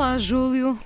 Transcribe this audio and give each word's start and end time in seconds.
Olá, 0.00 0.16
Júlio. 0.16 0.78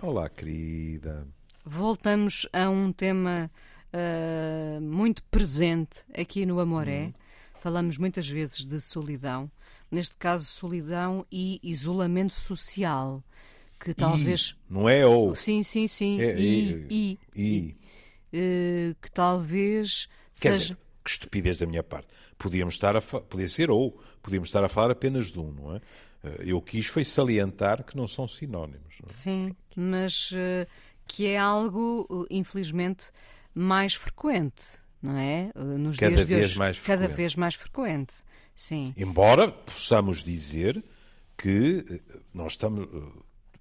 Olá, 0.00 0.26
querida. 0.26 1.28
Voltamos 1.66 2.48
a 2.50 2.70
um 2.70 2.90
tema 2.94 3.50
uh, 3.92 4.80
muito 4.80 5.22
presente 5.24 5.98
aqui 6.16 6.46
no 6.46 6.58
Amoré. 6.58 7.08
Hum. 7.08 7.12
Falamos 7.60 7.98
muitas 7.98 8.26
vezes 8.26 8.64
de 8.64 8.80
solidão, 8.80 9.50
neste 9.90 10.16
caso, 10.16 10.46
solidão 10.46 11.26
e 11.30 11.60
isolamento 11.62 12.32
social. 12.32 13.22
Que 13.78 13.92
talvez. 13.92 14.56
I, 14.70 14.72
não 14.72 14.88
é 14.88 15.04
ou. 15.04 15.34
Sim, 15.34 15.62
sim, 15.62 15.86
sim. 15.86 16.22
É, 16.22 16.34
I, 16.34 16.86
I, 16.90 17.18
I. 17.36 17.76
Uh, 18.32 18.96
que 18.98 19.10
talvez. 19.12 20.08
Quer 20.40 20.52
seja... 20.52 20.62
dizer, 20.62 20.78
que 21.04 21.10
estupidez 21.10 21.58
da 21.58 21.66
minha 21.66 21.82
parte. 21.82 22.08
Podíamos 22.38 22.74
estar 22.74 22.96
a 22.96 23.02
podia 23.02 23.46
ser 23.46 23.70
ou, 23.70 24.00
podíamos 24.22 24.48
estar 24.48 24.64
a 24.64 24.70
falar 24.70 24.90
apenas 24.90 25.30
de 25.30 25.38
um, 25.38 25.52
não 25.52 25.76
é? 25.76 25.80
Eh, 26.24 26.44
eu 26.46 26.60
quis 26.60 26.86
foi 26.86 27.04
salientar 27.04 27.84
que 27.84 27.96
não 27.96 28.06
são 28.06 28.26
sinónimos. 28.26 28.96
Não 29.02 29.10
é? 29.10 29.12
Sim, 29.12 29.56
mas 29.76 30.32
uh, 30.32 30.66
que 31.06 31.26
é 31.26 31.38
algo, 31.38 32.26
infelizmente, 32.30 33.06
mais 33.54 33.94
frequente, 33.94 34.64
não 35.02 35.16
é? 35.16 35.52
Nos 35.54 35.98
cada 35.98 36.16
dias 36.16 36.28
vez 36.28 36.44
hoje, 36.46 36.58
mais 36.58 36.76
frequente. 36.78 37.00
Cada 37.00 37.14
vez 37.14 37.36
mais 37.36 37.54
frequente, 37.54 38.14
sim. 38.56 38.94
Embora 38.96 39.52
possamos 39.52 40.24
dizer 40.24 40.82
que 41.36 41.84
nós 42.32 42.52
estamos, 42.52 42.88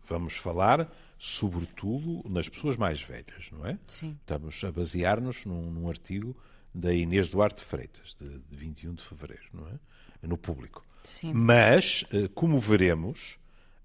vamos 0.04 0.36
falar 0.36 0.90
sobretudo 1.18 2.22
nas 2.30 2.50
pessoas 2.50 2.76
mais 2.76 3.02
velhas, 3.02 3.50
não 3.52 3.66
é? 3.66 3.78
Sim. 3.88 4.18
Estamos 4.20 4.62
a 4.64 4.72
basear-nos 4.72 5.46
num, 5.46 5.72
num 5.72 5.90
artigo 5.90 6.36
da 6.74 6.94
Inês 6.94 7.30
Duarte 7.30 7.64
Freitas, 7.64 8.16
de, 8.16 8.40
de 8.40 8.56
21 8.56 8.94
de 8.96 9.04
fevereiro, 9.04 9.48
não 9.54 9.68
é? 9.68 9.80
No 10.22 10.38
público. 10.38 10.86
Mas, 11.34 12.06
eh, 12.12 12.30
como 12.34 12.60
veremos, 12.60 13.38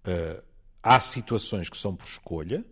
eh, 0.04 0.42
há 0.82 1.00
situações 1.00 1.68
que 1.68 1.76
são 1.76 1.94
por 1.94 2.06
escolha, 2.06 2.64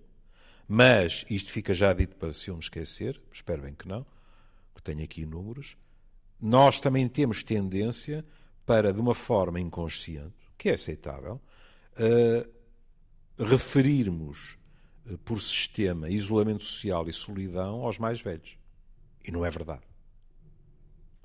mas 0.68 1.24
isto 1.30 1.50
fica 1.50 1.72
já 1.74 1.92
dito 1.92 2.16
para 2.16 2.32
se 2.32 2.48
eu 2.48 2.54
me 2.54 2.60
esquecer, 2.60 3.20
espero 3.32 3.62
bem 3.62 3.74
que 3.74 3.86
não, 3.86 4.04
que 4.74 4.82
tenho 4.82 5.02
aqui 5.02 5.24
números. 5.24 5.76
Nós 6.40 6.80
também 6.80 7.08
temos 7.08 7.42
tendência 7.42 8.24
para, 8.64 8.92
de 8.92 9.00
uma 9.00 9.14
forma 9.14 9.60
inconsciente, 9.60 10.34
que 10.58 10.68
é 10.68 10.74
aceitável, 10.74 11.40
uh, 11.98 13.44
referirmos 13.44 14.58
por 15.24 15.40
sistema 15.40 16.08
isolamento 16.10 16.64
social 16.64 17.08
e 17.08 17.12
solidão 17.12 17.82
aos 17.82 17.98
mais 17.98 18.20
velhos. 18.20 18.58
E 19.24 19.30
não 19.30 19.44
é 19.44 19.50
verdade. 19.50 19.82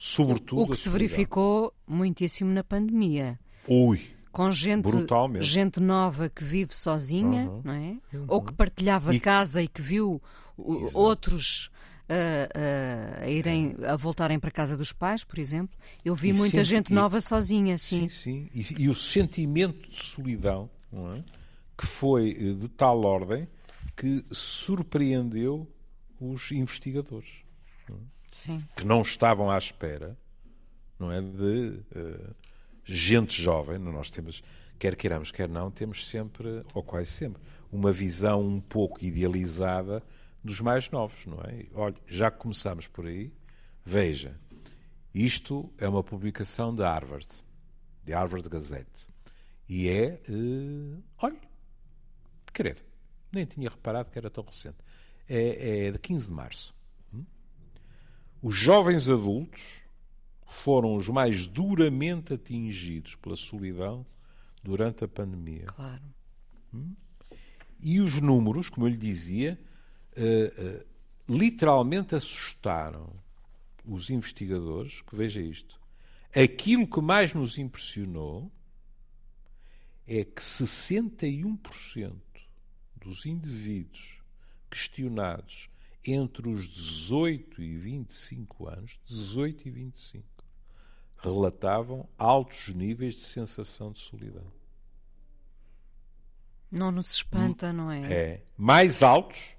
Sobretudo 0.04 0.64
o 0.64 0.68
que 0.68 0.76
se 0.76 0.90
verificou 0.90 1.72
muitíssimo 1.86 2.52
na 2.52 2.64
pandemia. 2.64 3.40
Ui, 3.68 4.02
com 4.32 4.52
gente, 4.52 4.90
gente 5.42 5.80
nova 5.80 6.28
que 6.28 6.44
vive 6.44 6.74
sozinha, 6.74 7.48
uhum. 7.48 7.62
não 7.64 7.72
é? 7.72 7.98
Uhum. 8.12 8.26
Ou 8.28 8.42
que 8.42 8.52
partilhava 8.52 9.14
e... 9.14 9.20
casa 9.20 9.62
e 9.62 9.68
que 9.68 9.80
viu 9.80 10.20
Exato. 10.58 10.98
outros 10.98 11.68
uh, 12.10 12.10
uh, 12.10 13.24
a 13.26 13.30
irem 13.30 13.76
a 13.86 13.96
voltarem 13.96 14.40
para 14.40 14.50
a 14.50 14.52
casa 14.52 14.76
dos 14.76 14.92
pais, 14.92 15.24
por 15.24 15.38
exemplo. 15.38 15.78
Eu 16.04 16.16
vi 16.16 16.30
e 16.30 16.34
muita 16.34 16.58
senti... 16.58 16.70
gente 16.70 16.92
nova 16.92 17.22
sozinha, 17.22 17.78
sim. 17.78 18.10
Sim, 18.10 18.50
sim. 18.56 18.80
E, 18.80 18.86
e, 18.86 18.90
o 18.90 18.96
sentimento 18.96 19.88
de 19.88 20.02
solidão, 20.02 20.68
não 20.92 21.14
é? 21.14 21.24
Que 21.78 21.86
foi 21.86 22.32
eh, 22.32 22.54
de 22.56 22.70
tal 22.70 23.04
ordem 23.04 23.48
que 23.96 24.26
surpreendeu 24.32 25.72
os 26.20 26.52
investigadores. 26.52 27.44
Não 27.88 27.98
é? 27.98 28.21
Sim. 28.44 28.64
que 28.76 28.86
não 28.86 29.02
estavam 29.02 29.52
à 29.52 29.58
espera, 29.58 30.18
não 30.98 31.12
é, 31.12 31.22
de 31.22 31.84
uh, 31.96 32.36
gente 32.84 33.40
jovem. 33.40 33.78
Nós 33.78 34.10
temos, 34.10 34.42
quer 34.80 34.96
queiramos, 34.96 35.32
quer 35.32 35.48
não, 35.48 35.70
temos 35.70 36.08
sempre, 36.08 36.64
ou 36.74 36.82
quase 36.82 37.12
sempre, 37.12 37.42
uma 37.72 37.92
visão 37.92 38.42
um 38.42 38.60
pouco 38.60 39.04
idealizada 39.04 40.02
dos 40.44 40.60
mais 40.60 40.90
novos, 40.90 41.26
não 41.28 41.40
é? 41.42 41.66
Olha, 41.74 41.96
já 42.08 42.32
começamos 42.32 42.88
por 42.88 43.06
aí. 43.06 43.32
Veja, 43.86 44.36
isto 45.14 45.72
é 45.78 45.88
uma 45.88 46.04
publicação 46.04 46.74
da 46.74 46.92
Harvard, 46.92 47.28
de 48.04 48.14
Harvard 48.14 48.48
Gazette, 48.50 49.08
e 49.70 49.88
é, 49.88 50.20
uh, 50.30 51.04
olha, 51.20 51.40
querer, 52.52 52.78
nem 53.32 53.46
tinha 53.46 53.70
reparado 53.70 54.10
que 54.10 54.18
era 54.18 54.30
tão 54.30 54.44
recente. 54.44 54.78
É, 55.30 55.88
é 55.88 55.92
de 55.92 56.00
15 56.00 56.28
de 56.28 56.34
março. 56.34 56.81
Os 58.42 58.56
jovens 58.56 59.10
adultos 59.10 59.82
foram 60.64 60.96
os 60.96 61.08
mais 61.10 61.48
duramente 61.48 62.34
atingidos 62.34 63.16
pela 63.16 63.36
solidão 63.36 64.06
durante 64.64 65.04
a 65.04 65.08
pandemia. 65.08 65.66
Claro. 65.68 66.04
Hum? 66.74 66.96
E 67.80 68.00
os 68.00 68.20
números, 68.22 68.70
como 68.70 68.86
eu 68.86 68.92
lhe 68.92 68.98
dizia, 68.98 69.60
uh, 70.18 70.82
uh, 70.82 70.86
literalmente 71.28 72.16
assustaram 72.16 73.14
os 73.86 74.10
investigadores, 74.10 75.02
que 75.02 75.16
veja 75.16 75.42
isto. 75.42 75.80
Aquilo 76.36 76.88
que 76.88 77.02
mais 77.02 77.34
nos 77.34 77.58
impressionou 77.58 78.52
é 80.08 80.24
que 80.24 80.42
61% 80.42 82.14
dos 82.96 83.26
indivíduos 83.26 84.20
questionados 84.70 85.71
entre 86.06 86.50
os 86.50 86.68
18 86.68 87.62
e 87.62 87.78
25 87.78 88.68
anos, 88.68 89.00
18 89.06 89.68
e 89.68 89.72
25, 89.72 90.26
relatavam 91.18 92.10
altos 92.18 92.70
níveis 92.70 93.16
de 93.16 93.22
sensação 93.22 93.92
de 93.92 94.00
solidão. 94.00 94.52
Não 96.72 96.92
nos 96.92 97.12
espanta, 97.12 97.72
não 97.74 97.92
é? 97.92 98.14
É. 98.14 98.44
Mais 98.58 99.04
altos 99.04 99.56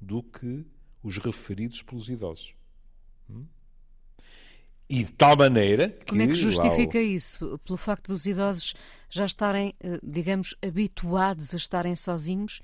do 0.00 0.22
que 0.22 0.64
os 1.02 1.18
referidos 1.18 1.82
pelos 1.82 2.08
idosos. 2.08 2.54
Hum? 3.28 3.46
E 4.88 5.04
de 5.04 5.12
tal 5.12 5.36
maneira 5.36 5.90
que. 5.90 6.06
Como 6.06 6.22
é 6.22 6.26
que 6.26 6.34
justifica 6.34 7.00
isso? 7.00 7.58
Pelo 7.58 7.76
facto 7.76 8.08
dos 8.08 8.24
idosos 8.24 8.74
já 9.10 9.26
estarem, 9.26 9.74
eh, 9.80 10.00
digamos, 10.02 10.54
habituados 10.62 11.52
a 11.54 11.56
estarem 11.56 11.94
sozinhos 11.94 12.60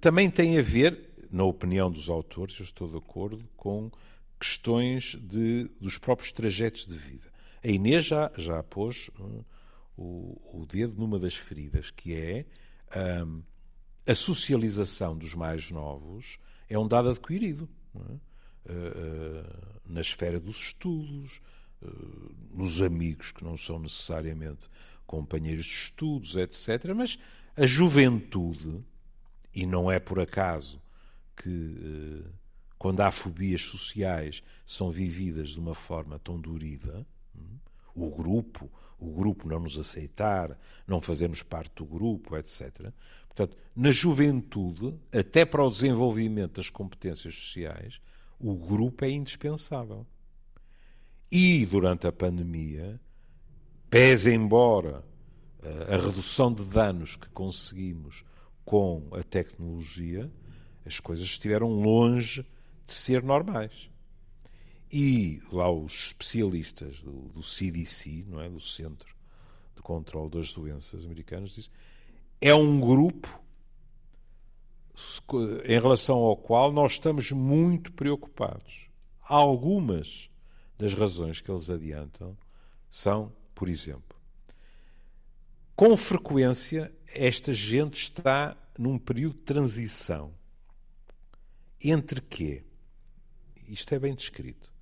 também 0.00 0.30
tem 0.30 0.58
a 0.58 0.62
ver, 0.62 0.98
na 1.30 1.44
opinião 1.44 1.90
dos 1.90 2.08
autores, 2.08 2.58
eu 2.58 2.64
estou 2.64 2.88
de 2.88 2.96
acordo, 2.96 3.44
com 3.56 3.90
questões 4.38 5.16
de, 5.20 5.64
dos 5.80 5.98
próprios 5.98 6.32
trajetos 6.32 6.86
de 6.86 6.96
vida. 6.96 7.30
A 7.64 7.68
Inês 7.68 8.04
já, 8.04 8.30
já 8.36 8.62
pôs 8.62 9.08
uh, 9.18 9.44
o, 9.96 10.60
o, 10.60 10.66
dedo 10.66 10.94
numa 10.98 11.18
das 11.18 11.34
feridas, 11.34 11.90
que 11.90 12.14
é 12.14 12.46
um, 13.24 13.42
a 14.06 14.14
socialização 14.14 15.16
dos 15.16 15.34
mais 15.34 15.70
novos 15.70 16.38
é 16.68 16.78
um 16.78 16.86
dado 16.86 17.08
adquirido. 17.08 17.68
É? 17.94 18.26
Uh, 18.68 19.76
na 19.86 20.00
esfera 20.00 20.40
dos 20.40 20.56
estudos, 20.56 21.40
nos 22.50 22.82
amigos 22.82 23.30
que 23.30 23.44
não 23.44 23.56
são 23.56 23.78
necessariamente 23.78 24.68
companheiros 25.06 25.64
de 25.64 25.72
estudos, 25.72 26.34
etc. 26.34 26.92
Mas 26.94 27.16
a 27.56 27.64
juventude 27.64 28.82
e 29.56 29.64
não 29.64 29.90
é 29.90 29.98
por 29.98 30.20
acaso 30.20 30.78
que, 31.34 31.48
eh, 31.48 32.30
quando 32.78 33.00
há 33.00 33.10
fobias 33.10 33.62
sociais, 33.62 34.42
são 34.66 34.90
vividas 34.90 35.50
de 35.50 35.58
uma 35.58 35.74
forma 35.74 36.18
tão 36.18 36.38
dorida. 36.38 37.06
Hum, 37.34 37.56
o 37.94 38.10
grupo, 38.10 38.70
o 38.98 39.10
grupo 39.14 39.48
não 39.48 39.60
nos 39.60 39.78
aceitar, 39.78 40.58
não 40.86 41.00
fazermos 41.00 41.42
parte 41.42 41.74
do 41.76 41.86
grupo, 41.86 42.36
etc. 42.36 42.92
Portanto, 43.26 43.56
na 43.74 43.90
juventude, 43.90 44.94
até 45.10 45.46
para 45.46 45.64
o 45.64 45.70
desenvolvimento 45.70 46.56
das 46.56 46.68
competências 46.68 47.34
sociais, 47.34 47.98
o 48.38 48.54
grupo 48.54 49.06
é 49.06 49.10
indispensável. 49.10 50.06
E 51.32 51.64
durante 51.64 52.06
a 52.06 52.12
pandemia, 52.12 53.00
pese 53.88 54.34
embora 54.34 55.02
eh, 55.62 55.94
a 55.94 55.96
redução 55.96 56.52
de 56.52 56.62
danos 56.62 57.16
que 57.16 57.28
conseguimos 57.30 58.22
com 58.66 59.08
a 59.12 59.22
tecnologia, 59.22 60.30
as 60.84 61.00
coisas 61.00 61.24
estiveram 61.24 61.68
longe 61.68 62.42
de 62.84 62.92
ser 62.92 63.22
normais. 63.22 63.88
E 64.92 65.40
lá 65.50 65.70
os 65.70 66.08
especialistas 66.08 67.00
do, 67.00 67.28
do 67.28 67.42
CDC, 67.42 68.26
não 68.28 68.40
é, 68.40 68.48
do 68.48 68.60
Centro 68.60 69.14
de 69.74 69.82
Controlo 69.82 70.28
das 70.28 70.52
Doenças 70.52 71.04
Americanos, 71.04 71.54
dizem 71.54 71.72
é 72.40 72.54
um 72.54 72.78
grupo 72.78 73.42
em 75.64 75.80
relação 75.80 76.18
ao 76.18 76.36
qual 76.36 76.72
nós 76.72 76.92
estamos 76.92 77.30
muito 77.30 77.92
preocupados. 77.92 78.88
Algumas 79.22 80.28
das 80.76 80.92
razões 80.92 81.40
que 81.40 81.50
eles 81.50 81.70
adiantam 81.70 82.36
são, 82.90 83.32
por 83.54 83.68
exemplo, 83.68 84.16
com 85.74 85.96
frequência, 85.96 86.92
esta 87.14 87.52
gente 87.52 87.94
está 87.94 88.56
num 88.78 88.98
período 88.98 89.36
de 89.36 89.42
transição. 89.42 90.34
Entre 91.82 92.20
quê? 92.20 92.64
Isto 93.68 93.94
é 93.94 93.98
bem 93.98 94.14
descrito. 94.14 94.72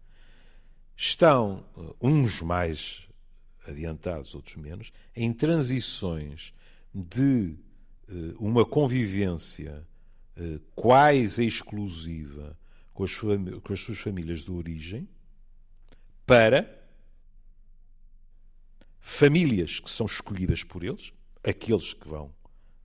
Estão 0.96 1.66
uh, 1.76 1.96
uns 2.00 2.40
mais 2.40 3.06
adiantados, 3.66 4.34
outros 4.34 4.56
menos, 4.56 4.92
em 5.14 5.32
transições 5.32 6.52
de 6.94 7.56
uh, 8.08 8.36
uma 8.38 8.64
convivência 8.64 9.86
uh, 10.36 10.60
quase 10.74 11.46
exclusiva 11.46 12.58
com 12.92 13.04
as, 13.04 13.18
com 13.18 13.72
as 13.72 13.80
suas 13.80 13.98
famílias 13.98 14.40
de 14.44 14.52
origem 14.52 15.08
para 16.24 16.82
famílias 19.00 19.80
que 19.80 19.90
são 19.90 20.06
escolhidas 20.06 20.64
por 20.64 20.82
eles, 20.82 21.12
aqueles 21.46 21.92
que 21.92 22.08
vão 22.08 22.34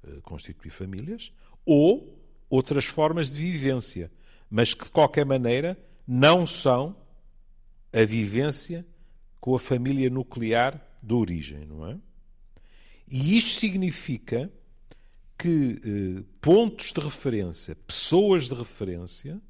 uh, 0.04 0.22
constituir 0.22 0.72
famílias, 0.72 1.32
ou 1.66 2.20
outras 2.50 2.86
formas 2.86 3.32
de 3.32 3.40
vivência, 3.40 4.12
mas 4.50 4.74
que 4.74 4.86
de 4.86 4.92
qualquer 4.92 5.26
maneira 5.26 5.78
não 6.08 6.46
são 6.48 6.96
a 7.94 8.04
vivência 8.04 8.86
com 9.40 9.56
a 9.56 9.60
família 9.60 10.10
nuclear 10.10 10.84
de 11.02 11.14
origem, 11.14 11.66
não 11.66 11.88
é? 11.88 11.98
E 13.10 13.38
isto 13.38 13.60
significa 13.60 14.52
que 15.38 15.80
eh, 15.84 16.24
pontos 16.42 16.92
de 16.92 17.00
referência, 17.00 17.76
pessoas 17.76 18.50
de 18.50 18.54
referência, 18.54 19.42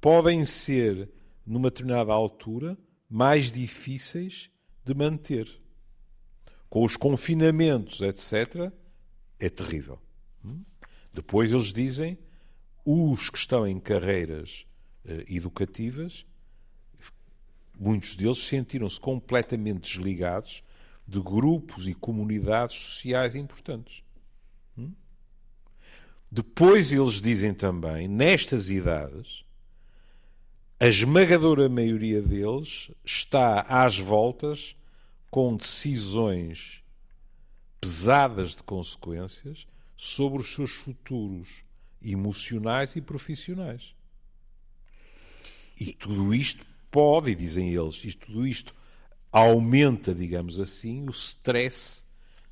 podem 0.00 0.44
ser, 0.44 1.08
numa 1.46 1.70
determinada 1.70 2.12
altura, 2.12 2.76
mais 3.08 3.52
difíceis 3.52 4.50
de 4.84 4.94
manter. 4.94 5.61
Com 6.72 6.84
os 6.84 6.96
confinamentos, 6.96 8.00
etc., 8.00 8.72
é 9.38 9.50
terrível. 9.50 10.00
Hum? 10.42 10.62
Depois 11.12 11.52
eles 11.52 11.70
dizem 11.70 12.16
os 12.82 13.28
que 13.28 13.36
estão 13.36 13.66
em 13.66 13.78
carreiras 13.78 14.64
eh, 15.04 15.22
educativas, 15.28 16.24
muitos 17.78 18.16
deles 18.16 18.38
sentiram-se 18.38 18.98
completamente 18.98 19.82
desligados 19.82 20.64
de 21.06 21.20
grupos 21.20 21.86
e 21.86 21.92
comunidades 21.92 22.76
sociais 22.76 23.34
importantes. 23.34 24.02
Hum? 24.78 24.94
Depois 26.30 26.90
eles 26.90 27.20
dizem 27.20 27.52
também, 27.52 28.08
nestas 28.08 28.70
idades, 28.70 29.44
a 30.80 30.86
esmagadora 30.86 31.68
maioria 31.68 32.22
deles 32.22 32.90
está 33.04 33.60
às 33.60 33.98
voltas 33.98 34.74
com 35.32 35.56
decisões 35.56 36.84
pesadas 37.80 38.54
de 38.54 38.62
consequências 38.62 39.66
sobre 39.96 40.42
os 40.42 40.54
seus 40.54 40.72
futuros 40.72 41.64
emocionais 42.02 42.94
e 42.96 43.00
profissionais. 43.00 43.94
E 45.80 45.94
tudo 45.94 46.34
isto 46.34 46.66
pode, 46.90 47.34
dizem 47.34 47.72
eles, 47.72 48.04
isto, 48.04 48.26
tudo 48.26 48.46
isto 48.46 48.74
aumenta, 49.32 50.14
digamos 50.14 50.60
assim, 50.60 51.06
o 51.06 51.10
stress 51.10 52.04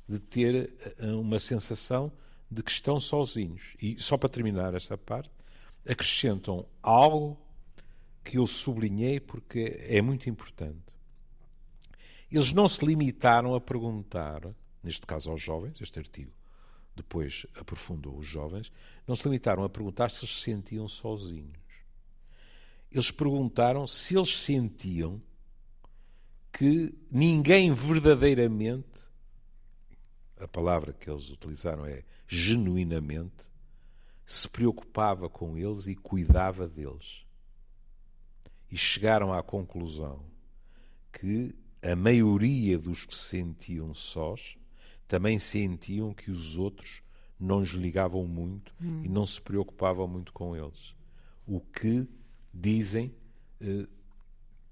de 0.09 0.17
ter 0.17 0.73
eh, 0.97 1.05
uma 1.05 1.37
sensação 1.37 2.11
de 2.49 2.63
que 2.63 2.71
estão 2.71 2.99
sozinhos. 2.99 3.75
E 3.79 4.01
só 4.01 4.17
para 4.17 4.27
terminar 4.27 4.73
esta 4.73 4.97
parte, 4.97 5.29
acrescentam 5.87 6.65
algo 6.81 7.39
que 8.23 8.39
eu 8.39 8.47
sublinhei 8.47 9.19
porque 9.19 9.79
é 9.83 10.01
muito 10.01 10.27
importante. 10.27 10.99
Eles 12.31 12.53
não 12.53 12.67
se 12.67 12.85
limitaram 12.85 13.53
a 13.53 13.59
perguntar, 13.59 14.41
neste 14.81 15.05
caso 15.05 15.29
aos 15.29 15.41
jovens, 15.41 15.81
este 15.81 15.99
artigo 15.99 16.31
depois 16.95 17.45
aprofundou 17.55 18.17
os 18.17 18.25
jovens, 18.25 18.71
não 19.07 19.15
se 19.15 19.23
limitaram 19.23 19.63
a 19.63 19.69
perguntar 19.69 20.09
se 20.09 20.19
eles 20.19 20.37
se 20.37 20.43
sentiam 20.43 20.87
sozinhos. 20.87 21.59
Eles 22.91 23.11
perguntaram 23.11 23.87
se 23.87 24.15
eles 24.15 24.37
sentiam 24.37 25.21
que 26.51 26.93
ninguém 27.09 27.73
verdadeiramente, 27.73 28.85
a 30.37 30.47
palavra 30.47 30.91
que 30.91 31.09
eles 31.09 31.29
utilizaram 31.29 31.85
é 31.85 32.03
genuinamente, 32.27 33.51
se 34.25 34.47
preocupava 34.47 35.29
com 35.29 35.57
eles 35.57 35.87
e 35.87 35.95
cuidava 35.95 36.67
deles. 36.67 37.25
E 38.69 38.77
chegaram 38.77 39.33
à 39.33 39.41
conclusão 39.43 40.23
que 41.11 41.53
a 41.81 41.95
maioria 41.95 42.77
dos 42.77 43.05
que 43.05 43.15
se 43.15 43.23
sentiam 43.23 43.93
sós 43.93 44.55
também 45.07 45.39
sentiam 45.39 46.13
que 46.13 46.31
os 46.31 46.57
outros 46.57 47.01
não 47.39 47.59
lhes 47.59 47.71
ligavam 47.71 48.25
muito 48.25 48.73
hum. 48.79 49.01
e 49.03 49.09
não 49.09 49.25
se 49.25 49.41
preocupavam 49.41 50.07
muito 50.07 50.31
com 50.31 50.55
eles. 50.55 50.93
O 51.45 51.59
que, 51.59 52.07
dizem, 52.53 53.13
eh, 53.59 53.87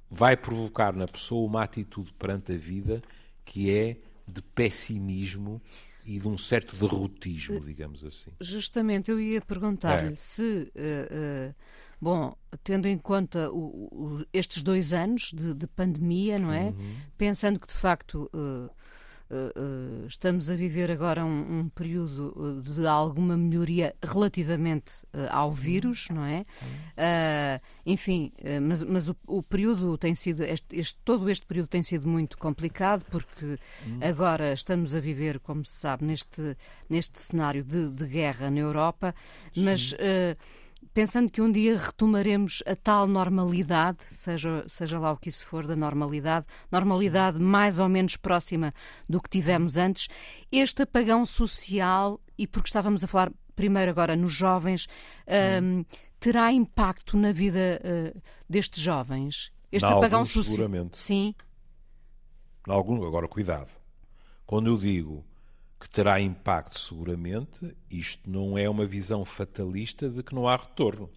vai 0.10 0.38
provocar 0.38 0.94
na 0.94 1.08
pessoa 1.08 1.48
uma 1.48 1.64
atitude 1.64 2.14
perante 2.14 2.54
a 2.54 2.58
vida 2.58 3.02
que 3.44 3.74
é 3.74 3.98
de 4.28 4.42
pessimismo 4.42 5.62
e 6.06 6.20
de 6.20 6.28
um 6.28 6.38
certo 6.38 6.76
derrotismo, 6.76 7.58
eh, 7.58 7.60
digamos 7.60 8.04
assim. 8.04 8.32
Justamente, 8.40 9.12
eu 9.12 9.20
ia 9.20 9.42
perguntar-lhe 9.42 10.14
é. 10.14 10.16
se, 10.16 10.72
uh, 10.76 11.50
uh, 11.50 11.56
bom, 12.02 12.36
tendo 12.64 12.88
em 12.88 12.98
conta 12.98 13.52
o, 13.52 13.90
o, 13.92 14.26
estes 14.34 14.62
dois 14.62 14.94
anos 14.94 15.32
de, 15.34 15.54
de 15.54 15.68
pandemia, 15.68 16.40
não 16.40 16.52
é? 16.52 16.70
Uhum. 16.70 16.96
Pensando 17.18 17.60
que 17.60 17.68
de 17.68 17.74
facto 17.74 18.30
uh, 18.34 18.70
Uh, 19.32 20.08
estamos 20.08 20.50
a 20.50 20.56
viver 20.56 20.90
agora 20.90 21.24
um, 21.24 21.60
um, 21.60 21.70
período 21.70 22.64
de 22.64 22.88
alguma 22.88 23.38
melhoria 23.38 23.96
relativamente 24.04 24.92
uh, 25.14 25.30
ao 25.30 25.52
vírus, 25.54 26.08
não 26.10 26.26
é? 26.26 26.44
enfim, 27.86 28.32
mas, 28.64 28.82
mas 28.82 29.08
o, 29.08 29.16
o, 29.28 29.44
período 29.44 29.96
tem 30.00 30.16
sido, 30.16 30.44
este, 30.44 30.76
este, 30.76 30.98
todo 31.06 31.30
este 31.30 31.46
período 31.46 31.68
tem 31.68 31.84
sido 31.84 32.08
muito 32.08 32.40
complicado 32.40 33.06
porque 33.12 33.60
agora 34.02 34.52
estamos 34.52 34.96
a 34.96 35.00
viver, 35.00 35.40
como 35.40 35.64
se 35.64 35.74
sabe, 35.74 36.06
neste, 36.06 36.58
neste 36.90 37.20
cenário 37.20 37.64
de, 37.64 37.90
de 37.90 38.08
guerra 38.08 38.50
na 38.50 38.60
Europa, 38.60 39.14
mas 39.56 39.94
pensando 40.94 41.32
que 41.32 41.42
um 41.42 41.52
dia 41.52 41.78
retomaremos 41.78 42.64
a 42.66 42.76
tal 42.76 43.08
normalidade, 43.08 44.00
seja, 44.10 44.64
seja 44.68 45.00
lá 45.00 45.12
o 45.12 45.18
que 45.18 45.30
isso 45.30 45.46
for 45.46 45.66
da 45.66 45.76
normalidade, 45.76 46.46
normalidade 46.72 47.38
Sim. 47.38 47.44
mais 47.44 47.80
ou 47.80 47.88
menos 47.88 48.16
próxima 48.16 48.74
do 49.08 49.22
que 49.22 49.30
tivemos 49.30 49.78
antes, 49.78 50.08
este 50.52 50.84
apagão 50.84 51.26
social, 51.26 52.20
e 52.38 52.48
porque 52.48 52.68
estávamos 52.68 53.04
a 53.04 53.08
falar 53.08 53.32
primeiro 53.56 53.92
agora 53.92 54.16
nos 54.16 54.34
jovens, 54.34 54.88
um, 55.62 55.84
terá 56.20 56.52
impacto 56.52 57.18
na 57.18 57.32
vida 57.32 57.82
uh, 57.84 58.22
destes 58.50 58.82
jovens? 58.82 59.52
Este 59.72 59.88
na 59.88 59.98
apagão 59.98 60.26
social. 60.26 60.56
Seguramente. 60.56 60.98
Sim. 60.98 61.36
Algum, 62.68 63.06
agora, 63.06 63.28
cuidado. 63.28 63.70
Quando 64.46 64.68
eu 64.68 64.78
digo 64.78 65.26
que 65.80 65.90
terá 65.90 66.20
impacto 66.20 66.78
seguramente, 66.78 67.76
isto 67.90 68.30
não 68.30 68.58
é 68.58 68.70
uma 68.70 68.86
visão 68.86 69.24
fatalista 69.24 70.10
de 70.10 70.22
que 70.22 70.36
não 70.36 70.48
há 70.48 70.58
retorno. 70.58 71.10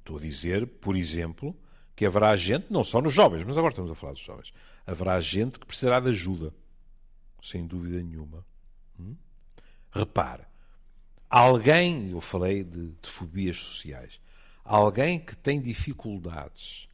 Estou 0.00 0.18
a 0.18 0.20
dizer, 0.20 0.66
por 0.66 0.94
exemplo, 0.94 1.56
que 1.96 2.04
haverá 2.04 2.36
gente, 2.36 2.70
não 2.70 2.84
só 2.84 3.00
nos 3.00 3.14
jovens, 3.14 3.44
mas 3.44 3.56
agora 3.56 3.72
estamos 3.72 3.90
a 3.90 3.94
falar 3.94 4.12
dos 4.12 4.22
jovens, 4.22 4.52
haverá 4.86 5.18
gente 5.20 5.58
que 5.58 5.66
precisará 5.66 6.00
de 6.00 6.10
ajuda, 6.10 6.52
sem 7.42 7.66
dúvida 7.66 8.02
nenhuma. 8.02 8.44
Hum? 8.98 9.16
Repare, 9.90 10.44
alguém, 11.28 12.10
eu 12.10 12.20
falei 12.20 12.62
de, 12.62 12.90
de, 12.90 13.08
fobias 13.08 13.56
sociais, 13.56 14.20
alguém 14.62 15.18
que 15.18 15.36
tem 15.36 15.60
dificuldades 15.60 16.88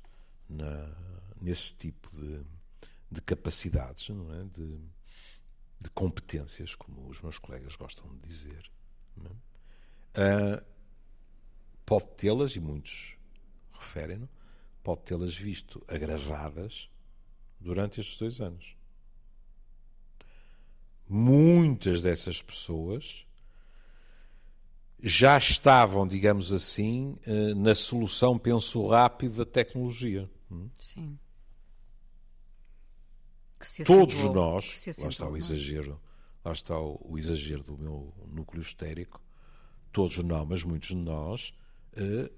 na, 0.49 0.89
nesse 1.41 1.73
tipo 1.75 2.09
de, 2.17 2.45
de 3.11 3.21
capacidades, 3.21 4.09
não 4.11 4.33
é? 4.33 4.45
de, 4.45 4.79
de 5.81 5.91
competências, 5.91 6.75
como 6.75 7.09
os 7.09 7.21
meus 7.21 7.39
colegas 7.39 7.77
gostam 7.77 8.09
de 8.09 8.21
dizer, 8.21 8.71
uh, 9.19 10.65
pode 11.85 12.09
tê-las, 12.17 12.57
e 12.57 12.61
muitos 12.61 13.17
referem-no, 13.73 14.29
pode 14.83 15.03
tê-las 15.03 15.37
visto 15.37 15.85
agravadas 15.89 16.91
durante 17.61 18.01
estes 18.01 18.19
dois 18.19 18.41
anos. 18.41 18.77
Muitas 21.09 22.03
dessas 22.03 22.43
pessoas 22.43 23.25
já 25.01 25.39
estavam, 25.39 26.07
digamos 26.07 26.53
assim, 26.53 27.17
ah, 27.25 27.55
na 27.55 27.77
solução 27.77 28.37
penso 28.37 28.89
rápido 28.89 29.37
da 29.37 29.45
tecnologia. 29.45 30.29
Hum? 30.51 30.69
Sim 30.75 31.17
todos 33.85 34.17
nós, 34.25 34.87
lá 34.99 35.09
está 35.09 35.29
o 35.29 35.37
exagero, 35.37 36.01
lá 36.45 36.53
está 36.53 36.79
o, 36.79 37.01
o, 37.05 37.19
exagero 37.19 37.63
do 37.63 37.79
meu 37.79 38.13
núcleo 38.29 38.61
histérico, 38.61 39.21
todos 39.93 40.19
nós, 40.19 40.47
mas 40.49 40.65
muitos 40.65 40.91
de 40.91 40.97
nós, 40.97 41.55
eh, 41.97 42.31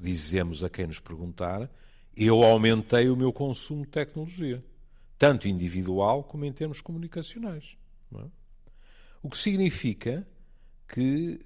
dizemos 0.00 0.62
a 0.62 0.70
quem 0.70 0.86
nos 0.86 1.00
perguntar, 1.00 1.70
eu 2.16 2.42
aumentei 2.42 3.08
o 3.08 3.16
meu 3.16 3.32
consumo 3.32 3.84
de 3.84 3.90
tecnologia, 3.90 4.64
tanto 5.18 5.48
individual 5.48 6.24
como 6.24 6.44
em 6.44 6.52
termos 6.52 6.80
comunicacionais. 6.80 7.76
É? 8.14 8.24
O 9.22 9.30
que 9.30 9.38
significa 9.38 10.26
que 10.86 11.40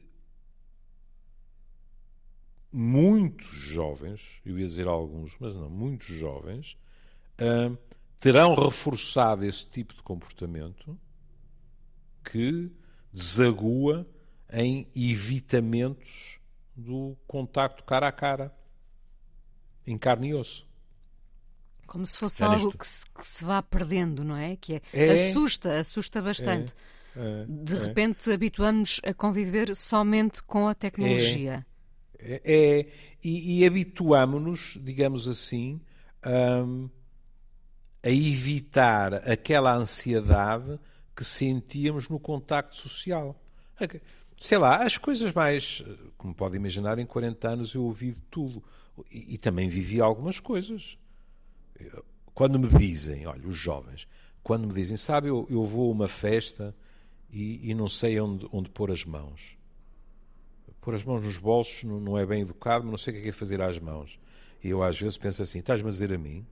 muitos 2.73 3.47
jovens, 3.47 4.41
eu 4.45 4.59
ia 4.59 4.67
dizer 4.67 4.87
alguns, 4.87 5.37
mas 5.39 5.55
não, 5.55 5.71
muitos 5.71 6.09
jovens, 6.09 6.77
uh, 7.41 7.79
terão 8.27 8.57
reforçado 8.57 9.45
esse 9.45 9.65
tipo 9.69 9.95
de 9.95 10.03
comportamento 10.03 10.99
que 12.25 12.73
desagua 13.13 14.05
em 14.53 14.89
evitamentos 14.97 16.41
do 16.75 17.17
contacto 17.25 17.85
cara 17.85 18.09
a 18.09 18.13
cara, 18.13 18.53
em 19.87 19.97
carne 19.97 20.31
e 20.31 20.35
osso. 20.35 20.69
Como 21.87 22.05
se 22.05 22.19
fosse 22.19 22.41
Já 22.41 22.47
algo 22.47 22.77
que 22.77 22.85
se, 22.85 23.05
que 23.07 23.25
se, 23.25 23.45
vá 23.45 23.63
perdendo, 23.63 24.25
não 24.25 24.37
é? 24.37 24.57
Que 24.57 24.75
é, 24.75 24.83
é 24.93 25.29
assusta, 25.29 25.79
assusta 25.79 26.21
bastante. 26.21 26.75
É, 27.17 27.21
é, 27.21 27.47
de 27.49 27.77
é. 27.77 27.79
repente 27.79 28.33
habituamos 28.33 29.01
a 29.05 29.15
conviver 29.15 29.77
somente 29.77 30.43
com 30.43 30.67
a 30.67 30.75
tecnologia. 30.75 31.65
É, 32.19 32.43
é 32.45 32.87
e, 33.23 33.61
e 33.61 33.67
habituamos-nos, 33.67 34.79
digamos 34.83 35.29
assim, 35.29 35.81
um, 36.27 36.91
a 38.07 38.11
evitar 38.11 39.15
aquela 39.29 39.75
ansiedade 39.75 40.79
que 41.15 41.25
sentíamos 41.25 42.09
no 42.09 42.21
contacto 42.21 42.77
social. 42.77 43.35
Sei 44.39 44.57
lá, 44.57 44.85
as 44.85 44.97
coisas 44.97 45.33
mais, 45.33 45.83
como 46.17 46.33
pode 46.33 46.55
imaginar, 46.55 47.01
em 47.01 47.05
40 47.05 47.49
anos 47.49 47.75
eu 47.75 47.83
ouvi 47.83 48.13
de 48.13 48.21
tudo. 48.21 48.63
E, 49.11 49.35
e 49.35 49.39
também 49.39 49.69
vivi 49.69 50.01
algumas 50.01 50.39
coisas. 50.39 50.97
Quando 52.33 52.61
me 52.61 52.69
dizem, 52.69 53.27
olha, 53.27 53.45
os 53.45 53.57
jovens, 53.57 54.07
quando 54.41 54.69
me 54.69 54.73
dizem, 54.73 54.97
sabe, 54.97 55.27
eu, 55.27 55.45
eu 55.51 55.65
vou 55.65 55.89
a 55.89 55.93
uma 55.93 56.07
festa 56.07 56.73
e, 57.29 57.69
e 57.69 57.75
não 57.75 57.89
sei 57.89 58.21
onde, 58.21 58.47
onde 58.53 58.71
pôr 58.71 58.93
as 58.93 59.05
mãos. 59.05 59.59
Pôr 60.81 60.95
as 60.95 61.03
mãos 61.03 61.23
nos 61.23 61.39
bolsos 61.39 61.83
não, 61.83 62.17
é 62.17 62.25
bem 62.25 62.43
educado, 62.43 62.85
mas 62.85 62.91
não 62.93 62.99
sei 62.99 63.11
o 63.11 63.15
que 63.15 63.21
é 63.21 63.23
que 63.25 63.29
é 63.31 63.33
fazer 63.33 63.61
às 63.61 63.81
mãos. 63.81 64.17
E 64.63 64.69
eu 64.69 64.81
às 64.81 64.97
vezes 64.97 65.17
penso 65.17 65.43
assim, 65.43 65.59
estás-me 65.59 65.89
a 65.89 65.91
dizer 65.91 66.13
a 66.13 66.19
mim? 66.19 66.47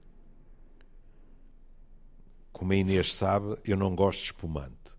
Como 2.55 2.71
a 2.71 2.75
Inês 2.77 3.13
sabe, 3.13 3.57
eu 3.65 3.75
não 3.75 3.93
gosto 3.93 4.19
de 4.19 4.25
espumante. 4.27 4.95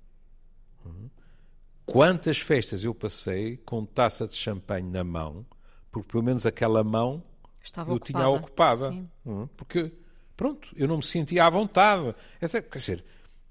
Quantas 1.86 2.36
festas 2.36 2.84
eu 2.84 2.94
passei 2.94 3.56
com 3.56 3.82
taça 3.86 4.28
de 4.28 4.36
champanhe 4.36 4.86
na 4.90 5.02
mão, 5.02 5.46
porque 5.90 6.06
pelo 6.06 6.22
menos 6.22 6.44
aquela 6.44 6.84
mão 6.84 7.24
Estava 7.62 7.92
eu 7.92 7.96
ocupada. 7.96 8.18
tinha 8.18 8.28
ocupada. 8.28 8.92
Sim. 8.92 9.08
Porque, 9.56 9.90
pronto, 10.36 10.68
eu 10.76 10.86
não 10.86 10.98
me 10.98 11.02
sentia 11.02 11.46
à 11.46 11.48
vontade. 11.48 12.14
Quer 12.38 12.78
dizer, 12.78 13.04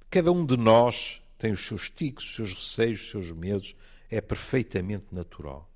cada 0.08 0.32
um 0.32 0.46
de 0.46 0.56
nós 0.56 1.20
tem 1.40 1.52
os 1.52 1.66
seus 1.66 1.90
ticos, 1.90 2.26
os 2.26 2.36
seus 2.36 2.54
receios, 2.54 3.02
os 3.02 3.10
seus 3.10 3.32
medos. 3.32 3.76
É 4.08 4.22
perfeitamente 4.22 5.08
natural. 5.12 5.68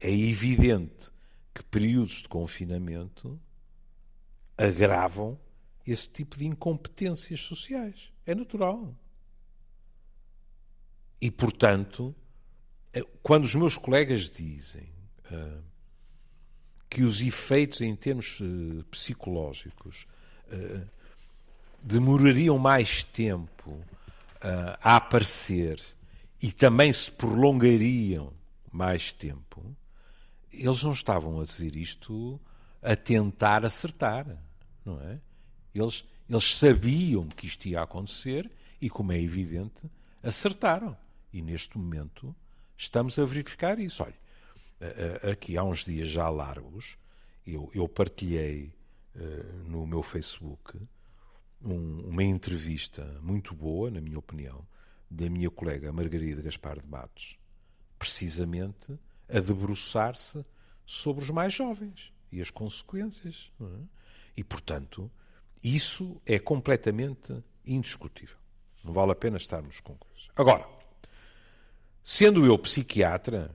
É 0.00 0.10
evidente 0.10 1.10
que 1.52 1.62
períodos 1.62 2.22
de 2.22 2.28
confinamento 2.28 3.38
agravam 4.56 5.38
esse 5.90 6.10
tipo 6.10 6.36
de 6.36 6.46
incompetências 6.46 7.40
sociais. 7.40 8.12
É 8.26 8.34
natural. 8.34 8.94
E, 11.20 11.30
portanto, 11.30 12.14
eh, 12.92 13.02
quando 13.22 13.44
os 13.44 13.54
meus 13.54 13.76
colegas 13.76 14.30
dizem 14.30 14.88
uh, 15.30 15.62
que 16.88 17.02
os 17.02 17.20
efeitos 17.20 17.80
em 17.80 17.94
termos 17.94 18.40
uh, 18.40 18.84
psicológicos 18.90 20.06
demorariam 21.82 22.58
mais 22.58 23.04
tempo 23.04 23.84
a 24.82 24.96
aparecer 24.96 25.78
e 26.42 26.50
também 26.50 26.90
se 26.90 27.12
prolongariam 27.12 28.32
mais 28.72 29.12
tempo, 29.12 29.76
eles 30.50 30.82
não 30.82 30.92
estavam 30.92 31.38
a 31.38 31.42
dizer 31.42 31.76
isto 31.76 32.40
a 32.80 32.96
tentar 32.96 33.64
acertar, 33.64 34.26
não 34.84 35.00
é? 35.02 35.20
Eles, 35.78 36.04
eles 36.28 36.56
sabiam 36.56 37.26
que 37.28 37.46
isto 37.46 37.66
ia 37.66 37.82
acontecer 37.82 38.50
e, 38.80 38.88
como 38.88 39.12
é 39.12 39.20
evidente, 39.20 39.82
acertaram. 40.22 40.96
E 41.32 41.42
neste 41.42 41.76
momento 41.76 42.34
estamos 42.76 43.18
a 43.18 43.24
verificar 43.24 43.78
isso. 43.78 44.02
Olha, 44.02 44.14
aqui 45.30 45.56
há 45.56 45.64
uns 45.64 45.84
dias 45.84 46.08
já 46.08 46.28
largos, 46.28 46.96
eu, 47.46 47.70
eu 47.74 47.88
partilhei 47.88 48.72
uh, 49.14 49.68
no 49.68 49.86
meu 49.86 50.02
Facebook 50.02 50.78
um, 51.62 52.08
uma 52.08 52.22
entrevista 52.22 53.18
muito 53.22 53.54
boa, 53.54 53.90
na 53.90 54.00
minha 54.00 54.18
opinião, 54.18 54.66
da 55.10 55.28
minha 55.28 55.50
colega 55.50 55.90
Margarida 55.90 56.42
Gaspar 56.42 56.80
de 56.80 56.86
Matos, 56.86 57.38
precisamente 57.98 58.92
a 59.28 59.40
debruçar-se 59.40 60.44
sobre 60.84 61.22
os 61.24 61.30
mais 61.30 61.52
jovens 61.52 62.12
e 62.30 62.40
as 62.40 62.50
consequências. 62.50 63.50
É? 63.60 63.64
E, 64.36 64.44
portanto, 64.44 65.10
isso 65.62 66.20
é 66.24 66.38
completamente 66.38 67.42
indiscutível. 67.66 68.36
Não 68.84 68.92
vale 68.92 69.12
a 69.12 69.16
pena 69.16 69.36
estarmos 69.36 69.80
com 69.80 69.94
coisas. 69.96 70.28
Agora, 70.36 70.66
sendo 72.02 72.46
eu 72.46 72.58
psiquiatra, 72.58 73.54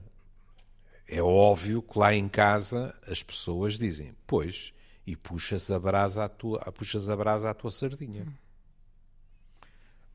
é 1.08 1.22
óbvio 1.22 1.82
que 1.82 1.98
lá 1.98 2.14
em 2.14 2.28
casa 2.28 2.94
as 3.06 3.22
pessoas 3.22 3.78
dizem: 3.78 4.14
Pois, 4.26 4.72
e 5.06 5.16
puxas 5.16 5.70
a 5.70 5.78
brasa 5.78 6.24
à 6.24 6.28
tua, 6.28 6.60
puxas 6.72 7.08
a 7.08 7.16
brasa 7.16 7.50
à 7.50 7.54
tua 7.54 7.70
sardinha. 7.70 8.26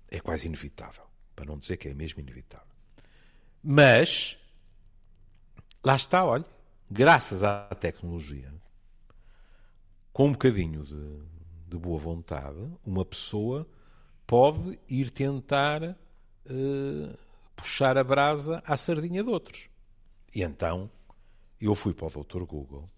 É 0.08 0.20
quase 0.20 0.48
inevitável, 0.48 1.04
para 1.36 1.46
não 1.46 1.58
dizer 1.58 1.78
que 1.78 1.88
é 1.88 1.94
mesmo 1.94 2.20
inevitável. 2.20 2.68
Mas, 3.62 4.38
lá 5.84 5.96
está, 5.96 6.26
olha, 6.26 6.46
graças 6.90 7.44
à 7.44 7.68
tecnologia, 7.76 8.52
com 10.12 10.28
um 10.28 10.32
bocadinho 10.32 10.84
de, 10.84 11.39
de 11.70 11.78
boa 11.78 12.00
vontade, 12.00 12.60
uma 12.86 13.06
pessoa 13.06 13.68
pode 14.26 14.80
ir 14.88 15.10
tentar 15.10 15.84
uh, 15.84 17.18
puxar 17.56 17.98
a 17.98 18.04
brasa 18.04 18.62
à 18.66 18.76
sardinha 18.76 19.24
de 19.24 19.30
outros. 19.30 19.70
E 20.34 20.42
então 20.44 20.90
eu 21.60 21.76
fui 21.76 21.94
para 21.94 22.08
o 22.08 22.24
Dr. 22.24 22.44
Google 22.44 22.90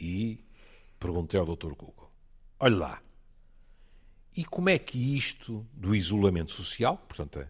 e 0.00 0.44
perguntei 0.98 1.38
ao 1.38 1.46
Dr. 1.46 1.74
Google: 1.74 2.10
olha 2.58 2.76
lá, 2.76 3.02
e 4.36 4.44
como 4.44 4.68
é 4.68 4.78
que 4.78 5.16
isto 5.16 5.66
do 5.72 5.94
isolamento 5.94 6.52
social, 6.52 6.96
portanto, 6.96 7.40
é, 7.40 7.48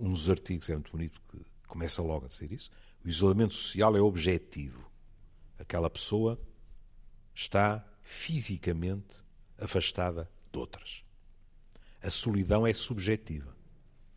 um 0.00 0.12
dos 0.12 0.30
artigos 0.30 0.68
é 0.70 0.74
muito 0.74 0.92
bonito 0.92 1.20
que 1.30 1.38
começa 1.66 2.02
logo 2.02 2.24
a 2.24 2.28
dizer 2.28 2.50
isso, 2.52 2.70
o 3.04 3.08
isolamento 3.08 3.54
social 3.54 3.96
é 3.96 4.00
objetivo. 4.00 4.88
Aquela 5.58 5.90
pessoa 5.90 6.40
está 7.34 7.84
fisicamente 8.00 9.22
afastada 9.58 10.30
de 10.52 10.58
outras. 10.58 11.04
A 12.02 12.10
solidão 12.10 12.66
é 12.66 12.72
subjetiva. 12.72 13.56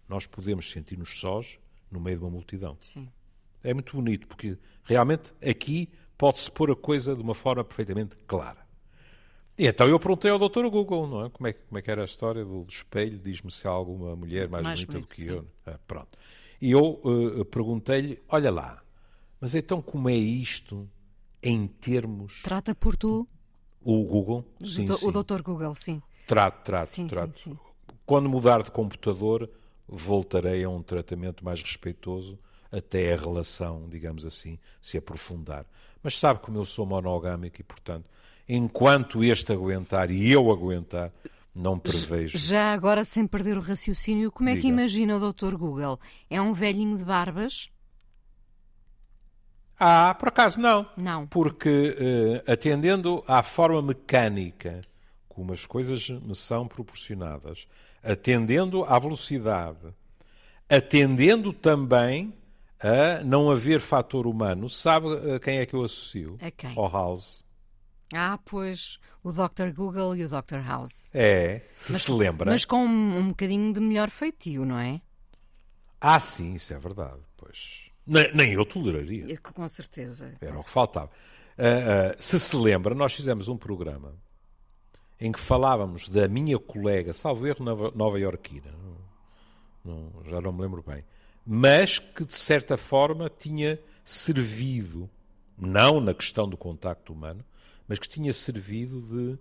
Nós 0.07 0.25
podemos 0.25 0.69
sentir-nos 0.69 1.19
sós 1.19 1.57
no 1.89 1.99
meio 1.99 2.17
de 2.17 2.23
uma 2.23 2.31
multidão. 2.31 2.77
Sim. 2.79 3.09
É 3.63 3.73
muito 3.73 3.95
bonito, 3.95 4.27
porque 4.27 4.57
realmente 4.83 5.33
aqui 5.41 5.89
pode-se 6.17 6.51
pôr 6.51 6.71
a 6.71 6.75
coisa 6.75 7.15
de 7.15 7.21
uma 7.21 7.33
forma 7.33 7.63
perfeitamente 7.63 8.15
clara. 8.27 8.61
E 9.57 9.67
então 9.67 9.87
eu 9.87 9.99
perguntei 9.99 10.31
ao 10.31 10.39
Dr. 10.39 10.67
Google, 10.69 11.07
não 11.07 11.25
é? 11.25 11.29
Como 11.29 11.47
é, 11.47 11.53
como 11.53 11.77
é 11.77 11.81
que 11.81 11.91
era 11.91 12.01
a 12.01 12.05
história 12.05 12.43
do, 12.43 12.63
do 12.63 12.69
espelho? 12.69 13.19
Diz-me 13.19 13.51
se 13.51 13.67
há 13.67 13.71
alguma 13.71 14.15
mulher 14.15 14.49
mais, 14.49 14.63
mais 14.63 14.83
bonita 14.83 15.01
do 15.01 15.07
que 15.07 15.23
sim. 15.23 15.29
eu. 15.29 15.47
Ah, 15.65 15.79
pronto. 15.87 16.17
E 16.61 16.71
eu 16.71 17.01
uh, 17.03 17.45
perguntei-lhe: 17.45 18.21
olha 18.29 18.51
lá, 18.51 18.81
mas 19.39 19.55
então 19.55 19.81
como 19.81 20.09
é 20.09 20.15
isto 20.15 20.89
em 21.43 21.67
termos. 21.67 22.41
Trata 22.43 22.73
por 22.73 22.95
tu. 22.95 23.27
O 23.83 24.03
Google? 24.03 24.45
Sim, 24.63 24.89
o, 24.89 24.93
sim. 24.93 25.07
o 25.07 25.11
Dr. 25.11 25.41
Google, 25.41 25.75
sim. 25.75 26.01
Trato, 26.27 26.63
trato, 26.63 26.89
sim, 26.89 27.07
trato. 27.07 27.37
Sim, 27.37 27.51
sim. 27.51 27.59
Quando 28.05 28.29
mudar 28.29 28.61
de 28.61 28.71
computador, 28.71 29.49
voltarei 29.87 30.63
a 30.63 30.69
um 30.69 30.81
tratamento 30.81 31.43
mais 31.43 31.61
respeitoso 31.61 32.37
até 32.71 33.13
a 33.13 33.17
relação, 33.17 33.87
digamos 33.89 34.25
assim, 34.25 34.57
se 34.81 34.97
aprofundar. 34.97 35.65
Mas 36.01 36.17
sabe 36.17 36.39
como 36.39 36.57
eu 36.57 36.65
sou 36.65 36.85
monogâmico 36.85 37.59
e, 37.59 37.63
portanto, 37.63 38.05
enquanto 38.47 39.23
este 39.23 39.51
aguentar 39.51 40.09
e 40.09 40.31
eu 40.31 40.49
aguentar, 40.49 41.11
não 41.53 41.77
prevejo. 41.77 42.37
Já 42.37 42.73
agora, 42.73 43.03
sem 43.03 43.27
perder 43.27 43.57
o 43.57 43.61
raciocínio, 43.61 44.31
como 44.31 44.49
é 44.49 44.53
Diga. 44.53 44.61
que 44.61 44.67
imagina 44.69 45.17
o 45.17 45.31
Dr. 45.31 45.55
Google? 45.55 45.99
É 46.29 46.41
um 46.41 46.53
velhinho 46.53 46.97
de 46.97 47.03
barbas? 47.03 47.69
Ah, 49.83 50.13
por 50.13 50.27
acaso 50.27 50.59
não. 50.59 50.85
Não. 50.95 51.25
Porque, 51.25 51.97
uh, 52.47 52.51
atendendo 52.51 53.23
à 53.27 53.41
forma 53.41 53.81
mecânica 53.81 54.79
como 55.27 55.53
as 55.53 55.65
coisas 55.65 56.07
me 56.07 56.35
são 56.35 56.67
proporcionadas, 56.67 57.67
atendendo 58.03 58.83
à 58.83 58.99
velocidade, 58.99 59.87
atendendo 60.69 61.51
também 61.51 62.31
a 62.79 63.23
não 63.23 63.49
haver 63.49 63.79
fator 63.79 64.27
humano. 64.27 64.69
Sabe 64.69 65.07
a 65.33 65.39
quem 65.39 65.57
é 65.57 65.65
que 65.65 65.73
eu 65.73 65.83
associo? 65.83 66.37
A 66.39 66.51
quem? 66.51 66.77
Ao 66.77 66.87
House. 66.87 67.43
Ah, 68.13 68.37
pois, 68.45 68.99
o 69.23 69.31
Dr. 69.31 69.73
Google 69.73 70.15
e 70.15 70.25
o 70.25 70.29
Dr. 70.29 70.59
House. 70.63 71.09
É, 71.11 71.61
se 71.73 71.91
mas, 71.91 72.03
se 72.03 72.11
lembra. 72.11 72.51
Mas 72.51 72.65
com 72.65 72.85
um, 72.85 73.17
um 73.17 73.29
bocadinho 73.29 73.73
de 73.73 73.79
melhor 73.79 74.11
feitio, 74.11 74.63
não 74.63 74.77
é? 74.77 75.01
Ah, 75.99 76.19
sim, 76.19 76.53
isso 76.53 76.71
é 76.71 76.77
verdade, 76.77 77.21
pois. 77.35 77.90
Nem, 78.05 78.33
nem 78.33 78.53
eu 78.53 78.65
toleraria. 78.65 79.37
Com 79.37 79.67
certeza. 79.67 80.33
Era 80.41 80.59
o 80.59 80.63
que 80.63 80.69
faltava. 80.69 81.11
Uh, 81.57 82.13
uh, 82.13 82.21
se 82.21 82.39
se 82.39 82.55
lembra, 82.55 82.95
nós 82.95 83.13
fizemos 83.13 83.47
um 83.47 83.57
programa 83.57 84.15
em 85.19 85.31
que 85.31 85.39
falávamos 85.39 86.09
da 86.09 86.27
minha 86.27 86.57
colega, 86.57 87.13
salvo 87.13 87.45
erro, 87.45 87.63
nova-iorquina, 87.93 88.73
não, 89.85 90.11
já 90.25 90.41
não 90.41 90.51
me 90.51 90.61
lembro 90.61 90.83
bem, 90.85 91.05
mas 91.45 91.99
que 91.99 92.25
de 92.25 92.33
certa 92.33 92.75
forma 92.75 93.29
tinha 93.29 93.79
servido, 94.03 95.07
não 95.55 96.01
na 96.01 96.13
questão 96.13 96.49
do 96.49 96.57
contacto 96.57 97.13
humano, 97.13 97.45
mas 97.87 97.99
que 97.99 98.07
tinha 98.07 98.33
servido 98.33 99.01
de, 99.01 99.39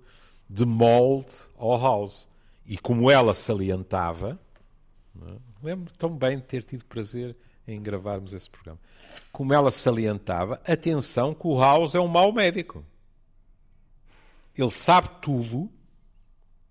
de 0.49 0.67
molde 0.67 1.35
ao 1.57 1.81
House. 1.81 2.29
E 2.67 2.77
como 2.77 3.11
ela 3.11 3.33
salientava, 3.33 4.39
é? 5.29 5.37
lembro 5.63 5.93
tão 5.97 6.15
bem 6.15 6.37
de 6.37 6.45
ter 6.45 6.63
tido 6.63 6.85
prazer 6.85 7.37
em 7.73 7.83
gravarmos 7.83 8.33
esse 8.33 8.49
programa, 8.49 8.79
como 9.33 9.53
ela 9.53 9.71
salientava, 9.71 10.61
atenção 10.67 11.35
que 11.35 11.47
o 11.47 11.59
House 11.59 11.95
é 11.95 12.01
um 12.01 12.09
mau 12.09 12.33
médico. 12.33 12.85
Ele 14.57 14.71
sabe 14.71 15.09
tudo, 15.23 15.71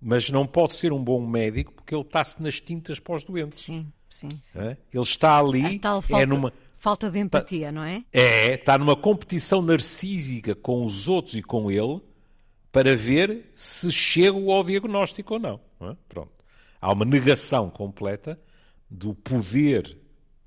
mas 0.01 0.29
não 0.29 0.45
pode 0.45 0.73
ser 0.73 0.91
um 0.91 1.03
bom 1.03 1.25
médico 1.25 1.73
porque 1.73 1.95
ele 1.95 2.01
está-se 2.01 2.41
nas 2.41 2.59
tintas 2.59 2.99
para 2.99 3.15
os 3.15 3.23
doentes. 3.23 3.59
Sim, 3.59 3.91
sim. 4.09 4.29
sim. 4.29 4.59
É? 4.59 4.77
Ele 4.93 5.03
está 5.03 5.39
ali, 5.39 5.79
tal 5.79 6.01
falta, 6.01 6.23
é 6.23 6.25
numa 6.25 6.53
falta 6.77 7.09
de 7.09 7.19
empatia, 7.19 7.71
não 7.71 7.83
é? 7.83 8.03
É, 8.11 8.53
está 8.53 8.77
numa 8.77 8.95
competição 8.95 9.61
narcísica 9.61 10.55
com 10.55 10.85
os 10.85 11.07
outros 11.07 11.35
e 11.35 11.41
com 11.41 11.69
ele 11.71 12.01
para 12.71 12.95
ver 12.95 13.51
se 13.55 13.91
chega 13.91 14.37
ao 14.37 14.63
diagnóstico 14.63 15.35
ou 15.35 15.39
não. 15.39 15.59
não 15.79 15.91
é? 15.91 15.97
Pronto. 16.07 16.31
Há 16.81 16.91
uma 16.91 17.05
negação 17.05 17.69
completa 17.69 18.39
do 18.89 19.13
poder, 19.13 19.97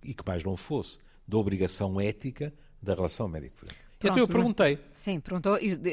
e 0.02 0.14
que 0.14 0.24
mais 0.26 0.42
não 0.44 0.56
fosse, 0.56 0.98
da 1.26 1.36
obrigação 1.36 2.00
ética 2.00 2.52
da 2.80 2.94
relação 2.94 3.28
médico-doente. 3.28 3.80
Então 3.98 4.18
eu 4.18 4.26
perguntei. 4.26 4.80
Sim, 4.92 5.20
pronto. 5.20 5.50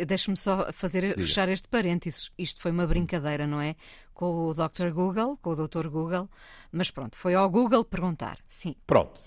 Deixe-me 0.08 0.36
só 0.36 0.72
fazer, 0.74 1.02
Diga. 1.02 1.22
fechar 1.22 1.48
este 1.48 1.68
parênteses. 1.68 2.32
Isto 2.38 2.60
foi 2.60 2.72
uma 2.72 2.88
brincadeira, 2.88 3.46
não 3.46 3.62
é? 3.62 3.76
Com 4.16 4.48
o 4.48 4.54
Dr. 4.54 4.90
Google, 4.92 5.38
com 5.38 5.52
o 5.52 5.68
Dr. 5.68 5.88
Google. 5.90 6.28
Mas 6.72 6.90
pronto, 6.90 7.16
foi 7.16 7.36
ao 7.36 7.48
Google 7.50 7.86
perguntar. 7.86 8.40
Sim. 8.50 8.76
Pronto. 8.88 9.22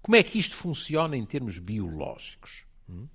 Como 0.00 0.16
é 0.16 0.22
que 0.22 0.38
isto 0.38 0.56
funciona 0.56 1.14
em 1.14 1.24
termos 1.26 1.58
biológicos? 1.58 2.64
Hum? 2.88 3.06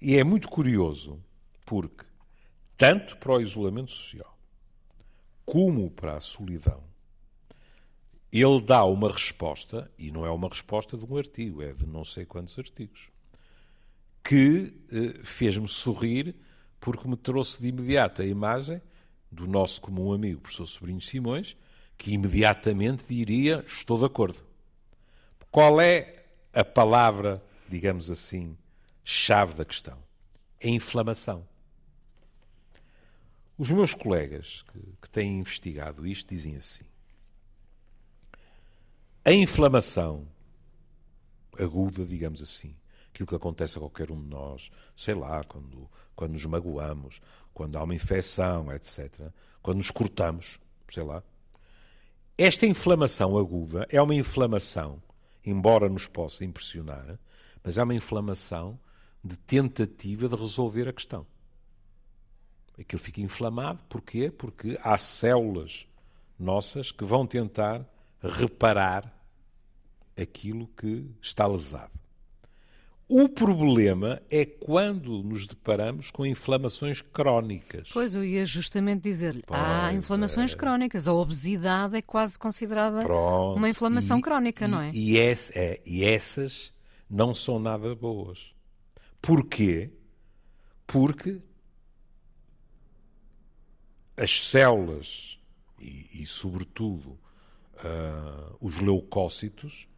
E 0.00 0.16
é 0.16 0.24
muito 0.24 0.48
curioso, 0.48 1.22
porque 1.64 2.04
tanto 2.76 3.16
para 3.18 3.32
o 3.34 3.40
isolamento 3.40 3.92
social 3.92 4.36
como 5.44 5.90
para 5.90 6.16
a 6.16 6.20
solidão, 6.20 6.82
ele 8.32 8.62
dá 8.62 8.84
uma 8.84 9.10
resposta, 9.10 9.90
e 9.98 10.10
não 10.10 10.24
é 10.24 10.30
uma 10.30 10.48
resposta 10.48 10.96
de 10.96 11.04
um 11.04 11.16
artigo, 11.16 11.62
é 11.62 11.72
de 11.72 11.86
não 11.86 12.04
sei 12.04 12.24
quantos 12.24 12.58
artigos 12.58 13.12
que 14.22 14.72
eh, 14.90 15.20
fez-me 15.24 15.68
sorrir 15.68 16.34
porque 16.80 17.08
me 17.08 17.16
trouxe 17.16 17.60
de 17.60 17.68
imediato 17.68 18.22
a 18.22 18.24
imagem 18.24 18.80
do 19.30 19.46
nosso 19.46 19.80
comum 19.80 20.12
amigo, 20.12 20.40
professor 20.40 20.66
Sobrinho 20.66 21.00
Simões, 21.00 21.56
que 21.96 22.12
imediatamente 22.12 23.04
diria: 23.08 23.64
Estou 23.66 23.98
de 23.98 24.04
acordo. 24.04 24.42
Qual 25.50 25.80
é 25.80 26.24
a 26.52 26.64
palavra, 26.64 27.42
digamos 27.68 28.10
assim, 28.10 28.56
chave 29.04 29.54
da 29.54 29.64
questão? 29.64 29.98
É 30.60 30.68
inflamação. 30.68 31.46
Os 33.58 33.70
meus 33.70 33.94
colegas 33.94 34.62
que, 34.62 34.80
que 35.02 35.10
têm 35.10 35.38
investigado 35.38 36.06
isto 36.06 36.28
dizem 36.28 36.56
assim: 36.56 36.84
a 39.24 39.32
inflamação 39.32 40.26
aguda, 41.58 42.04
digamos 42.04 42.42
assim, 42.42 42.74
aquilo 43.08 43.28
que 43.28 43.34
acontece 43.34 43.76
a 43.76 43.80
qualquer 43.80 44.10
um 44.10 44.20
de 44.20 44.28
nós, 44.28 44.70
sei 44.96 45.14
lá, 45.14 45.44
quando, 45.44 45.88
quando 46.16 46.32
nos 46.32 46.44
magoamos, 46.44 47.20
quando 47.54 47.76
há 47.76 47.84
uma 47.84 47.94
infecção, 47.94 48.72
etc., 48.72 49.30
quando 49.62 49.76
nos 49.76 49.90
cortamos, 49.90 50.58
sei 50.88 51.04
lá. 51.04 51.22
Esta 52.36 52.66
inflamação 52.66 53.38
aguda 53.38 53.86
é 53.90 54.00
uma 54.02 54.14
inflamação, 54.14 55.00
embora 55.44 55.88
nos 55.88 56.08
possa 56.08 56.44
impressionar, 56.44 57.18
mas 57.62 57.78
é 57.78 57.82
uma 57.82 57.94
inflamação 57.94 58.78
de 59.22 59.36
tentativa 59.36 60.28
de 60.28 60.34
resolver 60.34 60.88
a 60.88 60.92
questão. 60.92 61.24
Aquilo 62.76 63.00
fica 63.00 63.20
inflamado, 63.20 63.84
porquê? 63.84 64.30
Porque 64.30 64.78
há 64.82 64.98
células 64.98 65.86
nossas 66.38 66.90
que 66.90 67.04
vão 67.04 67.24
tentar 67.24 67.86
reparar 68.20 69.21
aquilo 70.16 70.68
que 70.68 71.06
está 71.20 71.46
lesado. 71.46 71.90
O 73.08 73.28
problema 73.28 74.22
é 74.30 74.46
quando 74.46 75.22
nos 75.22 75.46
deparamos 75.46 76.10
com 76.10 76.24
inflamações 76.24 77.02
crónicas. 77.02 77.90
Pois, 77.92 78.14
eu 78.14 78.24
ia 78.24 78.46
justamente 78.46 79.02
dizer-lhe, 79.02 79.42
há 79.50 79.92
inflamações 79.92 80.54
é. 80.54 80.56
crónicas. 80.56 81.06
A 81.06 81.12
obesidade 81.12 81.96
é 81.96 82.00
quase 82.00 82.38
considerada 82.38 83.02
Pronto. 83.02 83.58
uma 83.58 83.68
inflamação 83.68 84.18
e, 84.18 84.22
crónica, 84.22 84.64
e, 84.64 84.68
não 84.68 84.80
é? 84.80 84.90
E, 84.94 85.18
esse, 85.18 85.58
é? 85.58 85.80
e 85.84 86.04
essas 86.04 86.72
não 87.10 87.34
são 87.34 87.58
nada 87.58 87.94
boas. 87.94 88.54
Porquê? 89.20 89.90
Porque 90.86 91.42
as 94.16 94.46
células 94.46 95.38
e, 95.82 96.22
e 96.22 96.26
sobretudo, 96.26 97.10
uh, 97.10 98.56
os 98.60 98.78
leucócitos 98.78 99.88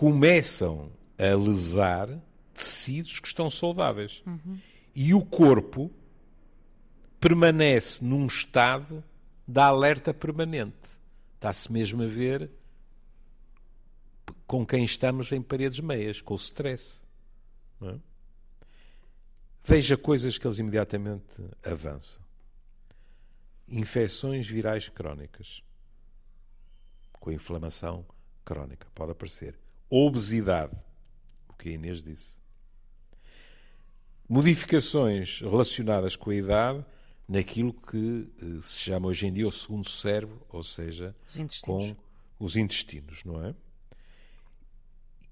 começam 0.00 0.90
a 1.18 1.36
lesar 1.36 2.08
tecidos 2.54 3.20
que 3.20 3.28
estão 3.28 3.50
saudáveis. 3.50 4.22
Uhum. 4.26 4.58
E 4.94 5.12
o 5.12 5.22
corpo 5.22 5.90
permanece 7.20 8.02
num 8.02 8.26
estado 8.26 9.04
de 9.46 9.60
alerta 9.60 10.14
permanente. 10.14 10.98
Está-se 11.34 11.70
mesmo 11.70 12.02
a 12.02 12.06
ver 12.06 12.50
com 14.46 14.64
quem 14.64 14.84
estamos 14.84 15.30
em 15.32 15.42
paredes 15.42 15.80
meias, 15.80 16.22
com 16.22 16.32
o 16.32 16.36
stress. 16.38 17.02
É? 17.82 17.98
Veja 19.62 19.98
coisas 19.98 20.38
que 20.38 20.46
eles 20.46 20.58
imediatamente 20.58 21.44
avançam. 21.62 22.22
Infecções 23.68 24.46
virais 24.46 24.88
crónicas, 24.88 25.62
com 27.12 27.30
inflamação 27.30 28.06
crónica, 28.46 28.88
pode 28.94 29.12
aparecer. 29.12 29.58
Obesidade, 29.90 30.76
que 31.58 31.68
a 31.68 31.72
Inês 31.72 32.02
disse. 32.02 32.36
Modificações 34.28 35.40
relacionadas 35.40 36.14
com 36.14 36.30
a 36.30 36.34
idade 36.34 36.84
naquilo 37.28 37.72
que 37.72 38.30
eh, 38.40 38.60
se 38.62 38.78
chama 38.78 39.08
hoje 39.08 39.26
em 39.26 39.32
dia 39.32 39.46
o 39.46 39.50
segundo 39.50 39.88
cérebro, 39.88 40.40
ou 40.48 40.62
seja, 40.62 41.14
os 41.28 41.60
com 41.60 41.96
os 42.38 42.56
intestinos, 42.56 43.24
não 43.24 43.44
é? 43.44 43.54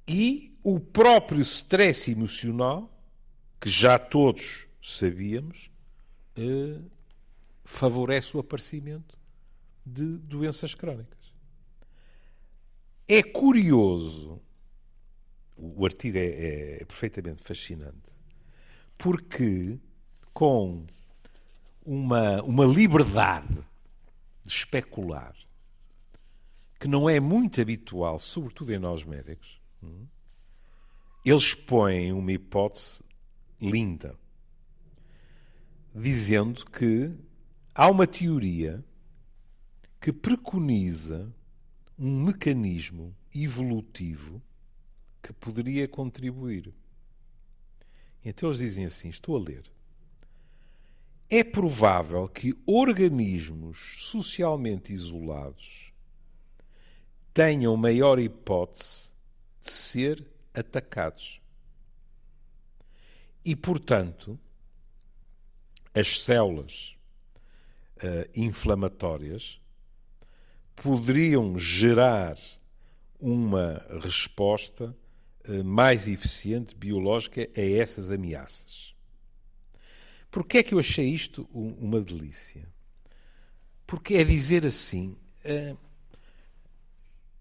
E 0.07 0.59
o 0.63 0.81
próprio 0.81 1.41
stress 1.43 2.11
emocional, 2.11 2.91
que 3.61 3.71
já 3.71 3.99
todos 3.99 4.67
sabíamos, 4.83 5.71
eh, 6.37 6.81
favorece 7.65 8.37
o 8.37 8.41
aparecimento 8.41 9.17
de 9.87 10.19
doenças 10.19 10.75
crónicas. 10.75 11.33
É 13.07 13.23
curioso 13.23 14.41
o 15.59 15.85
artigo 15.85 16.17
é, 16.17 16.27
é, 16.27 16.83
é 16.83 16.85
perfeitamente 16.85 17.43
fascinante, 17.43 17.99
porque 18.97 19.79
com 20.33 20.87
uma, 21.85 22.43
uma 22.43 22.65
liberdade 22.65 23.59
de 24.45 24.51
especular 24.53 25.35
que 26.79 26.87
não 26.87 27.11
é 27.11 27.19
muito 27.19 27.61
habitual, 27.61 28.19
sobretudo 28.19 28.73
em 28.73 28.79
nós 28.79 29.03
médicos, 29.03 29.61
hum, 29.83 30.07
eles 31.25 31.55
põem 31.55 32.13
uma 32.13 32.33
hipótese 32.33 33.03
linda, 33.61 34.15
dizendo 35.93 36.65
que 36.67 37.13
há 37.75 37.91
uma 37.91 38.07
teoria 38.07 38.85
que 40.01 40.13
preconiza 40.13 41.33
um 41.99 42.25
mecanismo 42.25 43.13
evolutivo 43.35 44.41
que 45.29 45.33
poderia 45.35 45.87
contribuir. 45.87 46.73
Então 48.25 48.49
eles 48.49 48.59
dizem 48.59 48.87
assim: 48.87 49.11
estou 49.11 49.37
a 49.37 49.41
ler. 49.41 49.71
É 51.29 51.45
provável 51.45 52.27
que 52.27 52.59
organismos 52.67 53.97
socialmente 53.99 54.91
isolados 54.91 55.93
tenham 57.35 57.77
maior 57.77 58.19
hipótese 58.19 59.13
de 59.61 59.71
ser 59.71 60.27
atacados. 60.55 61.43
E, 63.45 63.55
portanto, 63.55 64.41
as 65.95 66.23
células 66.23 66.97
uh, 67.99 68.31
inflamatórias 68.35 69.61
poderiam 70.75 71.59
gerar 71.59 72.39
uma 73.21 73.85
resposta 74.03 74.97
mais 75.65 76.07
eficiente 76.07 76.75
biológica 76.75 77.49
a 77.57 77.61
essas 77.61 78.11
ameaças. 78.11 78.95
Porquê 80.31 80.59
é 80.59 80.63
que 80.63 80.75
eu 80.75 80.79
achei 80.79 81.09
isto 81.09 81.49
uma 81.53 82.01
delícia? 82.01 82.69
Porque 83.87 84.15
é 84.15 84.25
dizer 84.25 84.67
assim, 84.67 85.17
eh, 85.45 85.75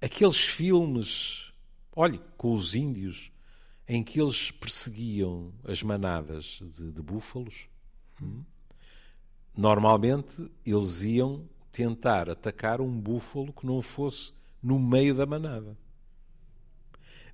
aqueles 0.02 0.40
filmes, 0.40 1.52
olhe, 1.96 2.22
com 2.38 2.54
os 2.54 2.76
índios, 2.76 3.32
em 3.88 4.04
que 4.04 4.22
eles 4.22 4.52
perseguiam 4.52 5.54
as 5.64 5.84
manadas 5.84 6.62
de, 6.78 6.92
de 6.92 7.02
búfalos, 7.02 7.68
hum, 8.22 8.44
normalmente 9.56 10.50
eles 10.66 11.02
iam 11.04 11.48
tentar 11.72 12.30
atacar 12.30 12.82
um 12.82 13.00
búfalo 13.00 13.54
que 13.54 13.66
não 13.66 13.82
fosse 13.82 14.34
no 14.62 14.80
meio 14.80 15.14
da 15.14 15.26
manada. 15.26 15.78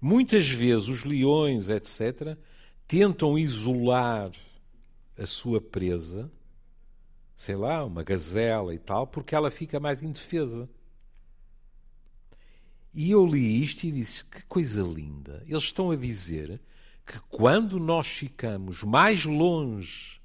Muitas 0.05 0.49
vezes 0.49 0.89
os 0.89 1.05
leões, 1.05 1.69
etc., 1.69 2.37
tentam 2.85 3.39
isolar 3.39 4.33
a 5.17 5.25
sua 5.25 5.61
presa, 5.61 6.29
sei 7.37 7.55
lá, 7.55 7.85
uma 7.85 8.03
gazela 8.03 8.75
e 8.75 8.77
tal, 8.77 9.07
porque 9.07 9.33
ela 9.33 9.49
fica 9.49 9.79
mais 9.79 10.03
indefesa. 10.03 10.69
E 12.93 13.11
eu 13.11 13.25
li 13.25 13.63
isto 13.63 13.85
e 13.85 13.93
disse: 13.93 14.25
que 14.25 14.41
coisa 14.43 14.83
linda. 14.83 15.41
Eles 15.47 15.63
estão 15.63 15.89
a 15.89 15.95
dizer 15.95 16.59
que 17.05 17.17
quando 17.29 17.79
nós 17.79 18.07
ficamos 18.07 18.83
mais 18.83 19.23
longe 19.23 20.21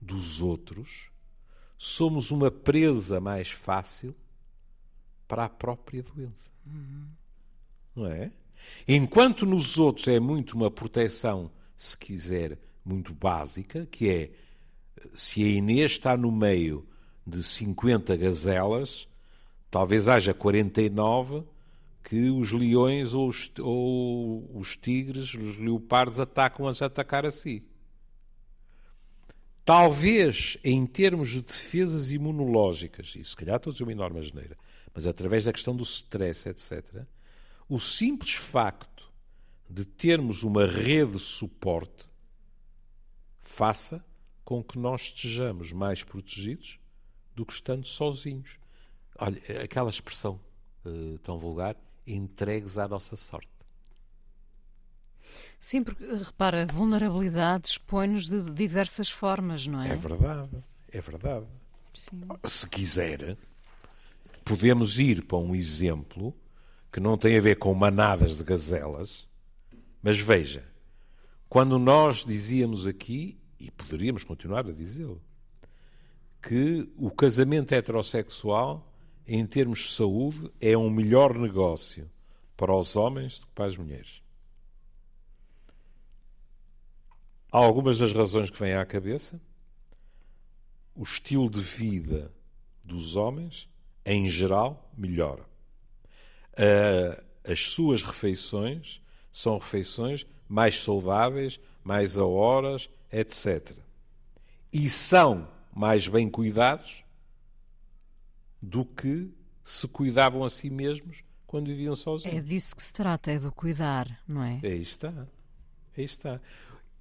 dos 0.00 0.40
outros, 0.40 1.10
somos 1.76 2.30
uma 2.30 2.50
presa 2.50 3.20
mais 3.20 3.50
fácil 3.50 4.16
para 5.28 5.44
a 5.44 5.48
própria 5.50 6.02
doença. 6.02 6.50
Uhum. 6.64 7.06
Não 7.94 8.06
é? 8.06 8.32
Enquanto 8.86 9.44
nos 9.44 9.78
outros 9.78 10.08
é 10.08 10.18
muito 10.18 10.54
uma 10.54 10.70
proteção, 10.70 11.50
se 11.76 11.96
quiser, 11.96 12.58
muito 12.84 13.12
básica, 13.12 13.86
que 13.86 14.10
é 14.10 14.30
se 15.14 15.44
a 15.44 15.48
Inês 15.48 15.92
está 15.92 16.16
no 16.16 16.32
meio 16.32 16.86
de 17.26 17.42
50 17.42 18.16
gazelas, 18.16 19.06
talvez 19.70 20.08
haja 20.08 20.32
49 20.32 21.44
que 22.02 22.30
os 22.30 22.52
leões 22.52 23.12
ou 23.12 23.28
os, 23.28 23.50
ou 23.60 24.50
os 24.58 24.74
tigres, 24.76 25.34
os 25.34 25.58
leopardos, 25.58 26.18
atacam-as 26.18 26.80
a 26.80 26.86
atacar 26.86 27.26
a 27.26 27.30
si. 27.30 27.62
Talvez 29.62 30.56
em 30.64 30.86
termos 30.86 31.28
de 31.28 31.42
defesas 31.42 32.10
imunológicas, 32.10 33.14
e 33.14 33.22
se 33.22 33.36
calhar 33.36 33.56
estou 33.56 33.70
a 33.70 33.72
dizer 33.72 33.84
uma 33.84 33.92
enorme 33.92 34.20
asneira, 34.20 34.56
mas 34.94 35.06
através 35.06 35.44
da 35.44 35.52
questão 35.52 35.76
do 35.76 35.82
stress, 35.82 36.48
etc., 36.48 37.04
o 37.68 37.78
simples 37.78 38.34
facto 38.34 39.12
de 39.68 39.84
termos 39.84 40.42
uma 40.42 40.66
rede 40.66 41.12
de 41.12 41.18
suporte 41.18 42.08
faça 43.38 44.04
com 44.44 44.64
que 44.64 44.78
nós 44.78 45.02
estejamos 45.02 45.72
mais 45.72 46.02
protegidos 46.02 46.78
do 47.34 47.44
que 47.44 47.52
estando 47.52 47.86
sozinhos. 47.86 48.58
Olha, 49.18 49.40
aquela 49.62 49.90
expressão 49.90 50.40
uh, 50.86 51.18
tão 51.18 51.38
vulgar, 51.38 51.76
entregues 52.06 52.78
à 52.78 52.88
nossa 52.88 53.14
sorte. 53.14 53.50
Sim, 55.60 55.82
porque 55.82 56.04
repara, 56.04 56.66
vulnerabilidade 56.66 57.68
expõe-nos 57.68 58.28
de 58.28 58.50
diversas 58.52 59.10
formas, 59.10 59.66
não 59.66 59.82
é? 59.82 59.90
É 59.90 59.96
verdade, 59.96 60.64
é 60.90 61.00
verdade. 61.00 61.46
Sim. 61.92 62.22
Se 62.44 62.68
quiser, 62.68 63.36
podemos 64.44 64.98
ir 64.98 65.24
para 65.24 65.36
um 65.36 65.54
exemplo 65.54 66.34
que 66.90 67.00
não 67.00 67.16
tem 67.16 67.36
a 67.36 67.40
ver 67.40 67.56
com 67.56 67.72
manadas 67.74 68.38
de 68.38 68.44
gazelas, 68.44 69.28
mas 70.02 70.18
veja, 70.18 70.64
quando 71.48 71.78
nós 71.78 72.24
dizíamos 72.24 72.86
aqui, 72.86 73.38
e 73.58 73.70
poderíamos 73.70 74.24
continuar 74.24 74.66
a 74.66 74.72
dizê-lo, 74.72 75.20
que 76.42 76.90
o 76.96 77.10
casamento 77.10 77.72
heterossexual, 77.72 78.92
em 79.26 79.44
termos 79.46 79.80
de 79.80 79.90
saúde, 79.90 80.50
é 80.60 80.76
um 80.76 80.90
melhor 80.90 81.36
negócio 81.36 82.10
para 82.56 82.74
os 82.74 82.96
homens 82.96 83.38
do 83.38 83.46
que 83.46 83.52
para 83.52 83.66
as 83.66 83.76
mulheres. 83.76 84.22
Há 87.50 87.58
algumas 87.58 87.98
das 87.98 88.12
razões 88.12 88.50
que 88.50 88.58
vêm 88.58 88.74
à 88.74 88.84
cabeça. 88.84 89.40
O 90.94 91.02
estilo 91.02 91.48
de 91.48 91.60
vida 91.60 92.32
dos 92.84 93.16
homens 93.16 93.68
em 94.04 94.26
geral, 94.26 94.90
melhora. 94.96 95.47
As 97.44 97.60
suas 97.60 98.02
refeições 98.02 99.00
são 99.30 99.58
refeições 99.58 100.26
mais 100.48 100.82
saudáveis, 100.82 101.60
mais 101.84 102.18
a 102.18 102.26
horas, 102.26 102.90
etc. 103.12 103.72
E 104.72 104.88
são 104.88 105.48
mais 105.74 106.08
bem 106.08 106.28
cuidados 106.28 107.04
do 108.60 108.84
que 108.84 109.30
se 109.62 109.86
cuidavam 109.86 110.42
a 110.42 110.50
si 110.50 110.68
mesmos 110.68 111.22
quando 111.46 111.68
viviam 111.68 111.94
sozinhos. 111.94 112.36
É 112.36 112.40
disso 112.40 112.74
que 112.74 112.82
se 112.82 112.92
trata, 112.92 113.30
é 113.30 113.38
do 113.38 113.52
cuidar, 113.52 114.20
não 114.26 114.42
é? 114.42 114.60
Aí 114.62 114.80
está. 114.80 115.26
Aí 115.96 116.04
está. 116.04 116.40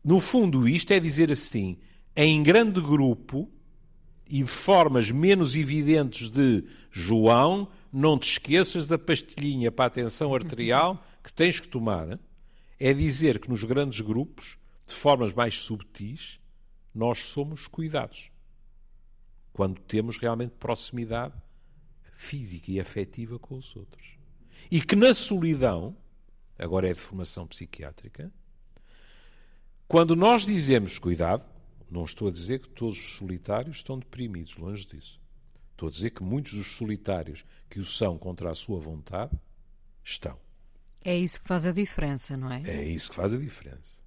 No 0.03 0.19
fundo, 0.19 0.67
isto 0.67 0.91
é 0.91 0.99
dizer 0.99 1.31
assim: 1.31 1.77
em 2.15 2.41
grande 2.43 2.79
grupo, 2.79 3.49
e 4.29 4.43
de 4.43 4.49
formas 4.49 5.11
menos 5.11 5.55
evidentes 5.55 6.29
de 6.29 6.63
João, 6.91 7.67
não 7.97 8.17
te 8.17 8.29
esqueças 8.29 8.85
da 8.85 8.97
pastilhinha 8.97 9.71
para 9.71 9.85
a 9.85 9.89
tensão 9.89 10.33
arterial 10.33 11.03
que 11.23 11.33
tens 11.33 11.59
que 11.59 11.67
tomar, 11.67 12.19
é 12.79 12.93
dizer 12.93 13.39
que 13.39 13.49
nos 13.49 13.63
grandes 13.63 14.01
grupos, 14.01 14.57
de 14.85 14.93
formas 14.93 15.33
mais 15.33 15.57
subtis, 15.57 16.39
nós 16.93 17.19
somos 17.19 17.67
cuidados. 17.67 18.29
Quando 19.51 19.81
temos 19.81 20.17
realmente 20.17 20.53
proximidade 20.59 21.33
física 22.13 22.71
e 22.71 22.79
afetiva 22.79 23.39
com 23.39 23.55
os 23.55 23.75
outros. 23.75 24.17
E 24.69 24.79
que 24.79 24.95
na 24.95 25.13
solidão, 25.13 25.97
agora 26.57 26.87
é 26.87 26.93
de 26.93 26.99
formação 26.99 27.47
psiquiátrica, 27.47 28.31
quando 29.87 30.15
nós 30.15 30.45
dizemos 30.45 30.99
cuidado, 30.99 31.47
não 31.89 32.03
estou 32.03 32.27
a 32.27 32.31
dizer 32.31 32.59
que 32.59 32.69
todos 32.69 32.97
os 32.97 33.15
solitários 33.15 33.77
estão 33.77 33.97
deprimidos, 33.97 34.55
longe 34.57 34.85
disso. 34.85 35.19
Estou 35.77 35.89
a 35.89 35.91
dizer 35.91 36.09
que 36.09 36.23
muitos 36.23 36.53
dos 36.53 36.75
solitários 36.75 37.45
que 37.69 37.79
o 37.79 37.85
são 37.85 38.17
contra 38.17 38.49
a 38.49 38.55
sua 38.55 38.79
vontade 38.79 39.31
estão. 40.03 40.39
É 41.05 41.15
isso 41.15 41.39
que 41.39 41.47
faz 41.47 41.67
a 41.67 41.71
diferença, 41.71 42.35
não 42.35 42.51
é? 42.51 42.63
É 42.65 42.83
isso 42.83 43.11
que 43.11 43.15
faz 43.15 43.31
a 43.31 43.37
diferença. 43.37 44.01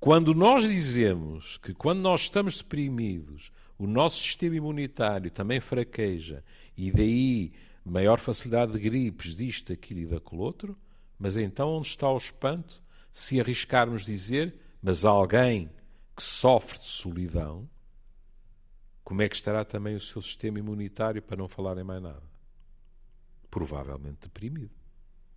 Quando 0.00 0.34
nós 0.34 0.64
dizemos 0.64 1.56
que 1.56 1.72
quando 1.72 2.00
nós 2.00 2.22
estamos 2.22 2.58
deprimidos, 2.58 3.52
o 3.78 3.86
nosso 3.86 4.20
sistema 4.20 4.56
imunitário 4.56 5.30
também 5.30 5.60
fraqueja 5.60 6.42
e 6.76 6.90
daí 6.90 7.52
maior 7.84 8.18
facilidade 8.18 8.72
de 8.72 8.80
gripes, 8.80 9.36
disto, 9.36 9.72
aquilo 9.72 10.00
e 10.00 10.06
daquele 10.06 10.42
outro, 10.42 10.76
mas 11.16 11.36
então 11.36 11.68
onde 11.68 11.86
está 11.86 12.10
o 12.10 12.16
espanto 12.16 12.82
se 13.12 13.40
arriscarmos 13.40 14.04
dizer, 14.04 14.58
mas 14.82 15.04
alguém 15.04 15.70
que 16.16 16.24
sofre 16.24 16.76
de 16.76 16.86
solidão, 16.86 17.70
como 19.12 19.20
é 19.20 19.28
que 19.28 19.36
estará 19.36 19.62
também 19.62 19.94
o 19.94 20.00
seu 20.00 20.22
sistema 20.22 20.58
imunitário 20.58 21.20
para 21.20 21.36
não 21.36 21.46
falar 21.46 21.76
em 21.76 21.84
mais 21.84 22.02
nada? 22.02 22.22
Provavelmente 23.50 24.20
deprimido. 24.22 24.70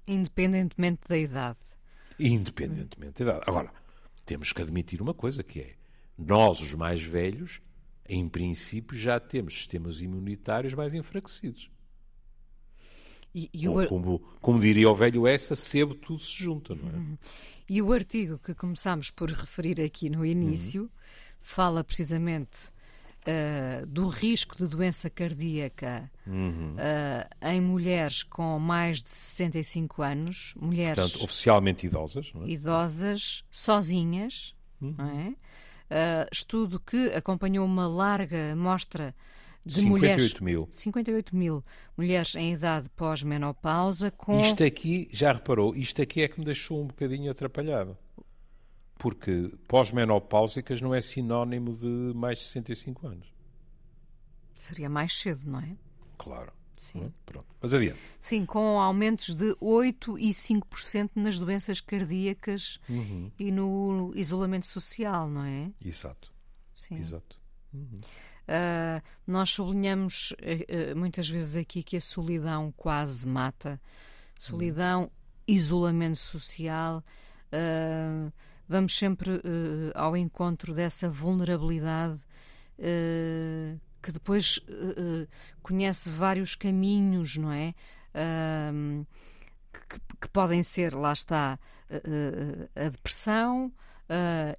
Independentemente 0.08 1.02
da 1.10 1.18
idade. 1.18 1.60
Independentemente 2.18 3.22
da 3.22 3.32
idade. 3.32 3.44
Agora, 3.46 3.74
temos 4.26 4.54
que 4.54 4.62
admitir 4.62 5.02
uma 5.02 5.14
coisa 5.14 5.44
que 5.44 5.60
é, 5.60 5.76
nós, 6.18 6.62
os 6.62 6.74
mais 6.74 7.02
velhos, 7.02 7.60
em 8.08 8.30
princípio, 8.30 8.98
já 8.98 9.20
temos 9.20 9.54
sistemas 9.54 10.00
imunitários 10.00 10.74
mais 10.74 10.94
enfraquecidos. 10.94 11.70
E, 13.34 13.50
e 13.54 13.68
o... 13.68 13.86
como, 13.90 14.20
como, 14.40 14.58
diria 14.58 14.90
o 14.90 14.96
velho 14.96 15.28
essa, 15.28 15.54
sebo 15.54 15.96
tudo 15.96 16.20
se 16.20 16.42
junta, 16.42 16.74
não 16.74 16.88
é? 16.88 16.94
Uhum. 16.94 17.18
E 17.70 17.82
o 17.82 17.92
artigo 17.92 18.40
que 18.40 18.56
começámos 18.56 19.12
por 19.12 19.30
referir 19.30 19.82
aqui 19.82 20.10
no 20.10 20.26
início 20.26 20.84
uhum. 20.84 20.90
fala 21.42 21.84
precisamente 21.84 22.74
uh, 23.28 23.86
do 23.86 24.08
risco 24.08 24.56
de 24.56 24.68
doença 24.68 25.10
cardíaca 25.10 26.10
uhum. 26.26 26.76
uh, 26.76 27.48
em 27.48 27.62
mulheres 27.62 28.24
com 28.24 28.60
mais 28.60 29.02
de 29.02 29.10
65 29.10 30.02
anos, 30.02 30.54
mulheres 30.56 30.96
Portanto, 30.96 31.24
oficialmente 31.24 31.86
idosas, 31.86 32.32
é? 32.36 32.50
idosas, 32.50 33.44
sozinhas, 33.50 34.56
uhum. 34.82 34.96
é? 35.00 35.30
Uh, 35.86 36.28
estudo 36.32 36.80
que 36.80 37.10
acompanhou 37.10 37.66
uma 37.66 37.88
larga 37.88 38.54
amostra 38.54 39.16
de 39.66 39.76
58 39.82 39.90
mulheres, 39.90 40.40
mil. 40.40 40.68
58 40.72 41.36
mil 41.36 41.64
mulheres 41.98 42.36
em 42.36 42.54
idade 42.54 42.90
pós-menopausa 42.96 44.12
com... 44.12 44.40
Isto 44.42 44.64
aqui, 44.64 45.08
já 45.12 45.34
reparou, 45.34 45.76
isto 45.76 46.02
aqui 46.02 46.22
é 46.22 46.28
que 46.28 46.40
me 46.40 46.46
deixou 46.46 46.82
um 46.82 46.88
bocadinho 46.88 47.32
atrapalhado. 47.32 47.98
Porque 48.98 49.52
pós-menopáusicas 49.68 50.82
não 50.82 50.94
é 50.94 51.02
sinónimo 51.02 51.76
de 51.76 52.14
mais 52.16 52.40
de 52.40 52.46
65 52.46 53.08
anos. 53.08 53.34
Seria 54.54 54.90
mais 54.90 55.14
cedo, 55.14 55.42
não 55.46 55.60
é? 55.60 55.76
Claro. 56.18 56.52
Sim. 56.78 57.06
Hum, 57.06 57.12
pronto. 57.26 57.48
Mas 57.60 57.74
adiante. 57.74 58.00
Sim, 58.20 58.46
com 58.46 58.80
aumentos 58.80 59.36
de 59.36 59.56
8 59.60 60.20
e 60.20 60.30
5% 60.30 61.12
nas 61.16 61.40
doenças 61.40 61.82
cardíacas 61.82 62.80
uhum. 62.88 63.32
e 63.40 63.52
no 63.52 64.12
isolamento 64.16 64.66
social, 64.66 65.30
não 65.30 65.44
é? 65.44 65.72
Exato. 65.84 66.32
Sim. 66.74 66.96
Exato. 66.96 67.40
Uhum. 67.74 68.02
Uh, 68.46 69.02
nós 69.26 69.50
sublinhamos 69.50 70.32
uh, 70.32 70.96
muitas 70.96 71.28
vezes 71.28 71.56
aqui 71.56 71.82
que 71.82 71.98
a 71.98 72.02
solidão 72.02 72.72
quase 72.78 73.28
mata. 73.28 73.82
Solidão, 74.38 75.10
isolamento 75.48 76.20
social. 76.20 77.04
Uh, 77.48 78.32
vamos 78.68 78.98
sempre 78.98 79.42
ao 79.94 80.16
encontro 80.16 80.74
dessa 80.74 81.10
vulnerabilidade 81.10 82.20
que 84.02 84.12
depois 84.12 84.60
conhece 85.62 86.10
vários 86.10 86.56
caminhos, 86.56 87.38
não 87.38 87.52
é? 87.52 87.74
Que, 89.90 90.00
que, 90.22 90.30
podem 90.30 90.64
ser, 90.64 90.94
lá 90.94 91.14
está, 91.14 91.60
a 92.76 92.90
depressão, 92.90 93.72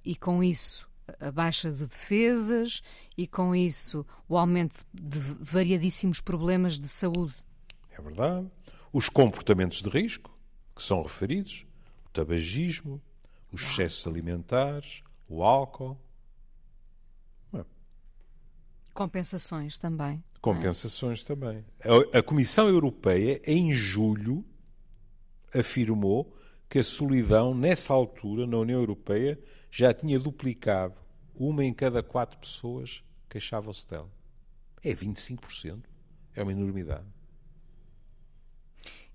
e 0.03 0.15
com 0.15 0.43
isso 0.43 0.87
a 1.19 1.31
baixa 1.31 1.71
de 1.71 1.85
defesas 1.85 2.81
e, 3.17 3.27
com 3.27 3.55
isso, 3.55 4.05
o 4.27 4.37
aumento 4.37 4.85
de 4.93 5.19
variadíssimos 5.39 6.19
problemas 6.19 6.79
de 6.79 6.87
saúde. 6.87 7.35
É 7.91 8.01
verdade. 8.01 8.47
Os 8.91 9.09
comportamentos 9.09 9.81
de 9.81 9.89
risco, 9.89 10.37
que 10.75 10.83
são 10.83 11.01
referidos, 11.01 11.65
o 12.05 12.09
tabagismo, 12.09 13.01
os 13.51 13.61
excessos 13.61 14.07
alimentares, 14.07 15.03
o 15.27 15.43
álcool. 15.43 15.97
Compensações 18.93 19.77
também. 19.77 20.23
É? 20.35 20.39
Compensações 20.41 21.21
é? 21.23 21.25
também. 21.27 21.65
A, 22.13 22.19
a 22.19 22.23
Comissão 22.23 22.67
Europeia, 22.67 23.39
em 23.45 23.71
julho, 23.71 24.43
afirmou 25.53 26.35
que 26.69 26.79
a 26.79 26.83
solidão, 26.83 27.53
nessa 27.53 27.93
altura, 27.93 28.47
na 28.47 28.57
União 28.57 28.79
Europeia, 28.79 29.39
já 29.69 29.93
tinha 29.93 30.19
duplicado. 30.19 30.95
Uma 31.35 31.63
em 31.63 31.73
cada 31.73 32.01
quatro 32.01 32.39
pessoas 32.39 33.03
queixava-se 33.29 33.87
dela. 33.87 34.09
É 34.83 34.93
25%. 34.93 35.83
É 36.35 36.41
uma 36.41 36.51
enormidade. 36.51 37.05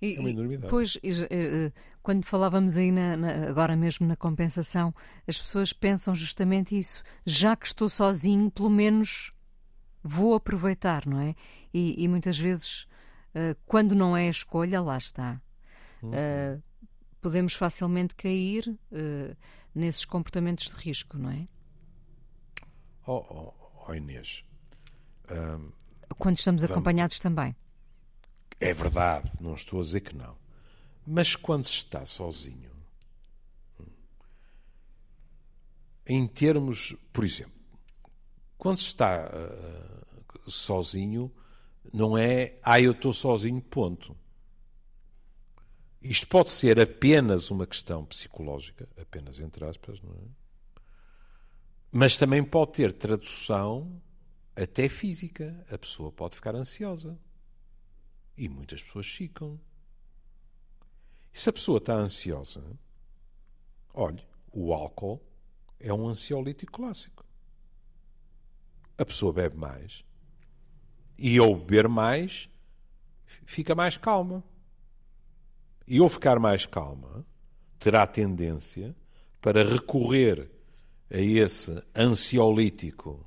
E, 0.02 0.16
é 0.16 0.20
uma 0.20 0.30
enormidade. 0.30 0.68
Pois, 0.68 0.98
eh, 1.02 1.72
quando 2.02 2.24
falávamos 2.26 2.76
aí 2.76 2.90
na, 2.90 3.16
na, 3.16 3.48
agora 3.48 3.76
mesmo 3.76 4.06
na 4.06 4.16
compensação, 4.16 4.92
as 5.26 5.38
pessoas 5.38 5.72
pensam 5.72 6.14
justamente 6.14 6.76
isso. 6.76 7.02
Já 7.24 7.54
que 7.56 7.66
estou 7.66 7.88
sozinho, 7.88 8.50
pelo 8.50 8.68
menos 8.68 9.32
vou 10.02 10.34
aproveitar, 10.34 11.06
não 11.06 11.20
é? 11.20 11.34
E, 11.72 12.02
e 12.02 12.08
muitas 12.08 12.36
vezes, 12.36 12.86
eh, 13.34 13.56
quando 13.64 13.94
não 13.94 14.16
é 14.16 14.26
a 14.26 14.30
escolha, 14.30 14.80
lá 14.82 14.98
está. 14.98 15.40
Uh, 16.02 16.60
podemos 17.20 17.54
facilmente 17.54 18.16
cair. 18.16 18.76
Uh, 18.90 19.36
nesses 19.74 20.04
comportamentos 20.04 20.66
de 20.66 20.74
risco, 20.74 21.18
não 21.18 21.30
é? 21.30 21.46
Oh, 23.06 23.24
oh, 23.30 23.54
oh 23.88 23.94
Inês. 23.94 24.44
Um, 25.30 25.72
Quando 26.18 26.36
estamos 26.36 26.62
vamos... 26.62 26.72
acompanhados 26.72 27.18
também. 27.18 27.56
É 28.62 28.72
verdade, 28.72 29.28
não 29.40 29.54
estou 29.56 29.80
a 29.80 29.82
dizer 29.82 30.02
que 30.02 30.14
não. 30.14 30.38
Mas 31.04 31.34
quando 31.34 31.64
se 31.64 31.72
está 31.72 32.06
sozinho, 32.06 32.70
em 36.06 36.28
termos, 36.28 36.94
por 37.12 37.24
exemplo, 37.24 37.60
quando 38.56 38.76
se 38.76 38.84
está 38.84 39.28
uh, 39.28 40.48
sozinho, 40.48 41.28
não 41.92 42.16
é, 42.16 42.56
ah, 42.62 42.80
eu 42.80 42.92
estou 42.92 43.12
sozinho, 43.12 43.60
ponto. 43.60 44.16
Isto 46.00 46.28
pode 46.28 46.50
ser 46.50 46.78
apenas 46.80 47.50
uma 47.50 47.66
questão 47.66 48.04
psicológica, 48.04 48.88
apenas 48.96 49.40
entre 49.40 49.64
aspas, 49.64 50.00
não 50.00 50.12
é? 50.12 50.82
Mas 51.90 52.16
também 52.16 52.44
pode 52.44 52.74
ter 52.74 52.92
tradução 52.92 54.00
até 54.54 54.88
física. 54.88 55.66
A 55.68 55.76
pessoa 55.76 56.12
pode 56.12 56.36
ficar 56.36 56.54
ansiosa. 56.54 57.18
E 58.36 58.48
muitas 58.48 58.82
pessoas 58.82 59.06
ficam. 59.06 59.60
E 61.32 61.38
se 61.38 61.48
a 61.48 61.52
pessoa 61.52 61.78
está 61.78 61.94
ansiosa, 61.94 62.64
olhe, 63.94 64.24
o 64.50 64.72
álcool 64.72 65.22
é 65.78 65.92
um 65.92 66.06
ansiolítico 66.06 66.72
clássico. 66.72 67.24
A 68.96 69.04
pessoa 69.04 69.32
bebe 69.32 69.56
mais 69.56 70.04
e 71.18 71.38
ao 71.38 71.54
beber 71.54 71.88
mais 71.88 72.48
fica 73.44 73.74
mais 73.74 73.96
calma 73.96 74.42
e 75.86 76.00
ou 76.00 76.08
ficar 76.08 76.38
mais 76.38 76.64
calma, 76.64 77.26
terá 77.78 78.06
tendência 78.06 78.94
para 79.40 79.64
recorrer 79.64 80.50
a 81.10 81.18
esse 81.18 81.82
ansiolítico 81.94 83.26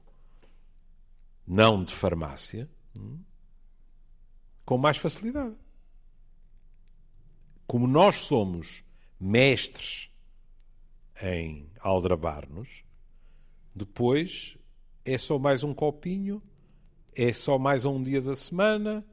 não 1.45 1.83
de 1.83 1.93
farmácia 1.93 2.69
hum, 2.95 3.19
com 4.65 4.77
mais 4.77 4.97
facilidade. 4.97 5.55
Como 7.67 7.87
nós 7.87 8.15
somos 8.15 8.83
mestres 9.19 10.09
em 11.21 11.69
aldrabar-nos, 11.79 12.83
depois 13.73 14.57
é 15.03 15.17
só 15.17 15.37
mais 15.37 15.63
um 15.63 15.73
copinho, 15.73 16.41
é 17.13 17.31
só 17.31 17.57
mais 17.57 17.85
um 17.85 18.01
dia 18.01 18.21
da 18.21 18.35
semana 18.35 19.05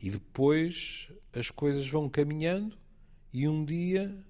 e 0.00 0.10
depois 0.10 1.10
as 1.32 1.50
coisas 1.50 1.86
vão 1.88 2.08
caminhando 2.08 2.78
e 3.32 3.48
um 3.48 3.64
dia 3.64 4.24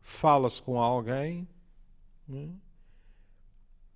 fala-se 0.00 0.60
com 0.60 0.80
alguém 0.80 1.48
é? 2.32 2.48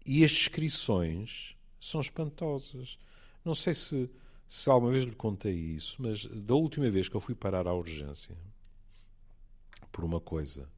e 0.04 0.24
as 0.24 0.32
descrições 0.32 1.56
são 1.80 2.00
espantosas. 2.00 2.98
Não 3.44 3.54
sei 3.54 3.74
se, 3.74 4.10
se 4.48 4.70
alguma 4.70 4.92
vez 4.92 5.04
lhe 5.04 5.14
contei 5.14 5.54
isso, 5.54 6.00
mas 6.00 6.24
da 6.26 6.54
última 6.54 6.88
vez 6.90 7.08
que 7.08 7.16
eu 7.16 7.20
fui 7.20 7.34
parar 7.34 7.66
à 7.66 7.74
urgência 7.74 8.36
por 9.90 10.04
uma 10.04 10.20
coisa 10.20 10.68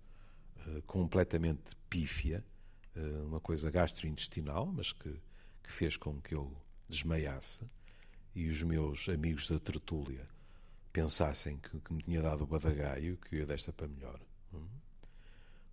uh, 0.66 0.83
completamente 0.83 1.76
pífia, 1.90 2.44
uh, 2.96 3.26
uma 3.26 3.40
coisa 3.40 3.70
gastrointestinal, 3.70 4.66
mas 4.66 4.92
que, 4.92 5.11
que 5.62 5.70
fez 5.70 5.96
com 5.96 6.20
que 6.20 6.35
eu 6.35 6.57
desmaiasse, 6.88 7.62
e 8.35 8.48
os 8.48 8.62
meus 8.62 9.09
amigos 9.09 9.48
da 9.48 9.59
tertúlia 9.59 10.26
pensassem 10.92 11.59
que, 11.59 11.81
que 11.81 11.92
me 11.92 12.02
tinha 12.02 12.22
dado 12.22 12.44
o 12.44 12.46
badagaio, 12.46 13.18
que 13.18 13.37
ia 13.37 13.46
desta 13.46 13.72
para 13.72 13.88
melhor. 13.88 14.20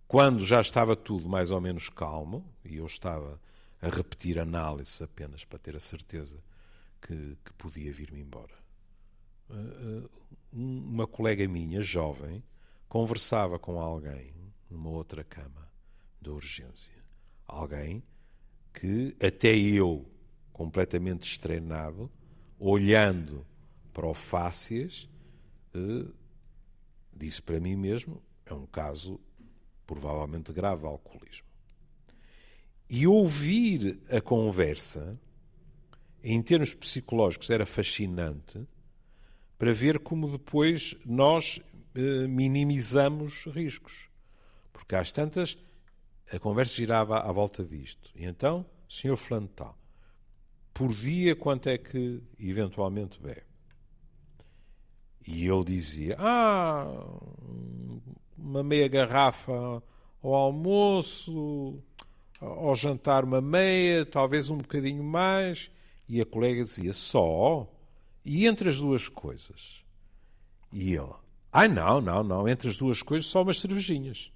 Quando 0.06 0.44
já 0.44 0.60
estava 0.60 0.94
tudo 0.94 1.28
mais 1.28 1.50
ou 1.50 1.60
menos 1.60 1.88
calmo, 1.88 2.44
e 2.64 2.76
eu 2.76 2.86
estava 2.86 3.40
a 3.80 3.88
repetir 3.88 4.38
análises 4.38 5.02
apenas 5.02 5.44
para 5.44 5.58
ter 5.58 5.74
a 5.74 5.80
certeza 5.80 6.38
que, 7.00 7.36
que 7.44 7.52
podia 7.54 7.92
vir-me 7.92 8.20
embora, 8.20 8.54
eh, 9.50 9.54
eh, 9.54 10.08
uma 10.52 11.06
colega 11.06 11.46
minha, 11.46 11.80
jovem, 11.80 12.42
conversava 12.88 13.58
com 13.58 13.80
alguém 13.80 14.34
numa 14.70 14.90
outra 14.90 15.22
cama 15.22 15.70
da 16.20 16.32
urgência. 16.32 16.94
Alguém 17.46 18.02
que 18.72 19.16
até 19.22 19.54
eu, 19.54 20.06
completamente 20.52 21.22
estrenado, 21.22 22.10
olhando 22.58 23.46
para 23.92 24.06
o 24.06 24.14
Fácias, 24.14 25.08
eh, 25.74 26.10
disse 27.16 27.40
para 27.40 27.60
mim 27.60 27.76
mesmo, 27.76 28.22
é 28.44 28.54
um 28.54 28.66
caso 28.66 29.20
provavelmente 29.86 30.52
grave 30.52 30.82
de 30.82 30.86
alcoolismo. 30.86 31.46
E 32.88 33.06
ouvir 33.06 34.00
a 34.10 34.20
conversa, 34.20 35.18
em 36.22 36.42
termos 36.42 36.74
psicológicos, 36.74 37.50
era 37.50 37.66
fascinante 37.66 38.66
para 39.58 39.72
ver 39.72 39.98
como 40.00 40.30
depois 40.30 40.96
nós 41.04 41.60
eh, 41.94 42.26
minimizamos 42.26 43.44
riscos. 43.46 44.08
Porque 44.72 44.94
às 44.94 45.12
tantas 45.12 45.56
a 46.32 46.38
conversa 46.38 46.74
girava 46.74 47.20
à 47.20 47.32
volta 47.32 47.64
disto. 47.64 48.10
E 48.14 48.24
então, 48.24 48.66
Sr. 48.88 49.16
Flantal, 49.16 49.78
por 50.74 50.94
dia 50.94 51.34
quanto 51.34 51.68
é 51.68 51.78
que 51.78 52.22
eventualmente 52.38 53.20
bebe? 53.20 53.44
E 55.26 55.46
ele 55.48 55.64
dizia: 55.64 56.16
Ah, 56.18 56.86
uma 58.36 58.62
meia 58.62 58.86
garrafa 58.86 59.82
ao 60.22 60.34
almoço, 60.34 61.82
ao 62.40 62.74
jantar 62.74 63.24
uma 63.24 63.40
meia, 63.40 64.04
talvez 64.04 64.50
um 64.50 64.58
bocadinho 64.58 65.02
mais. 65.02 65.70
E 66.08 66.20
a 66.20 66.26
colega 66.26 66.64
dizia: 66.64 66.92
Só? 66.92 67.70
E 68.24 68.46
entre 68.46 68.68
as 68.68 68.80
duas 68.80 69.08
coisas? 69.08 69.84
E 70.72 70.94
ele: 70.94 71.14
Ai, 71.52 71.68
não, 71.68 72.00
não, 72.00 72.22
não, 72.22 72.48
entre 72.48 72.68
as 72.68 72.76
duas 72.76 73.02
coisas 73.02 73.26
só 73.26 73.42
umas 73.42 73.60
cervejinhas. 73.60 74.30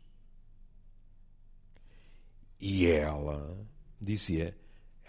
E 2.61 2.87
ela 2.87 3.56
dizia: 4.00 4.56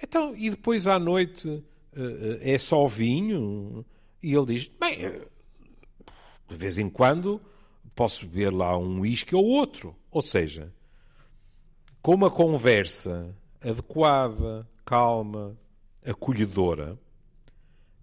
Então, 0.02 0.36
e 0.36 0.50
depois 0.50 0.88
à 0.88 1.00
noite 1.00 1.63
eh, 1.95 2.39
eh, 2.41 2.54
é 2.54 2.58
só 2.58 2.88
vinho? 2.88 3.86
E 4.21 4.34
ele 4.34 4.45
diz: 4.45 4.67
Bem, 4.80 5.21
de 6.47 6.56
vez 6.56 6.78
em 6.78 6.89
quando 6.89 7.41
posso 7.95 8.26
beber 8.26 8.54
lá 8.54 8.78
um 8.78 9.00
uísque 9.02 9.36
ou 9.36 9.45
outro. 9.45 9.95
Ou 10.10 10.21
seja, 10.21 10.74
com 12.02 12.13
uma 12.13 12.30
conversa 12.30 13.34
adequada, 13.62 14.67
calma, 14.84 15.58
acolhedora 16.05 16.99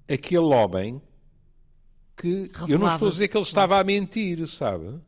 aquele 0.09 0.39
homem 0.39 1.03
que 2.17 2.51
eu 2.69 2.79
não 2.79 2.89
estou 2.89 3.09
a 3.09 3.11
dizer 3.11 3.29
que 3.29 3.37
ele 3.37 3.45
estava 3.45 3.79
a 3.79 3.85
mentir, 3.85 4.47
sabe? 4.47 5.01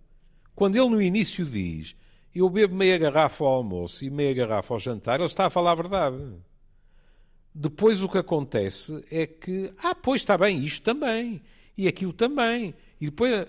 Quando 0.54 0.76
ele 0.76 0.88
no 0.88 1.02
início 1.02 1.44
diz 1.44 1.96
eu 2.34 2.48
bebo 2.48 2.74
meia 2.74 2.96
garrafa 2.96 3.44
ao 3.44 3.50
almoço 3.50 4.04
e 4.04 4.10
meia 4.10 4.32
garrafa 4.32 4.74
ao 4.74 4.78
jantar, 4.78 5.18
ele 5.18 5.26
está 5.26 5.46
a 5.46 5.50
falar 5.50 5.72
a 5.72 5.76
verdade. 5.76 6.36
Depois 7.52 8.02
o 8.02 8.08
que 8.08 8.18
acontece 8.18 9.04
é 9.10 9.26
que, 9.26 9.72
ah, 9.82 9.94
pois 9.94 10.20
está 10.20 10.38
bem, 10.38 10.64
isto 10.64 10.84
também, 10.84 11.42
e 11.76 11.88
aquilo 11.88 12.12
também. 12.12 12.74
E 13.00 13.06
depois 13.06 13.48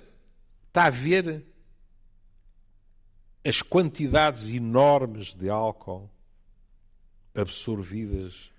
está 0.67 0.85
a 0.85 0.89
ver 0.89 1.45
as 3.45 3.61
quantidades 3.61 4.49
enormes 4.49 5.33
de 5.35 5.49
álcool 5.49 6.09
absorvidas 7.35 8.51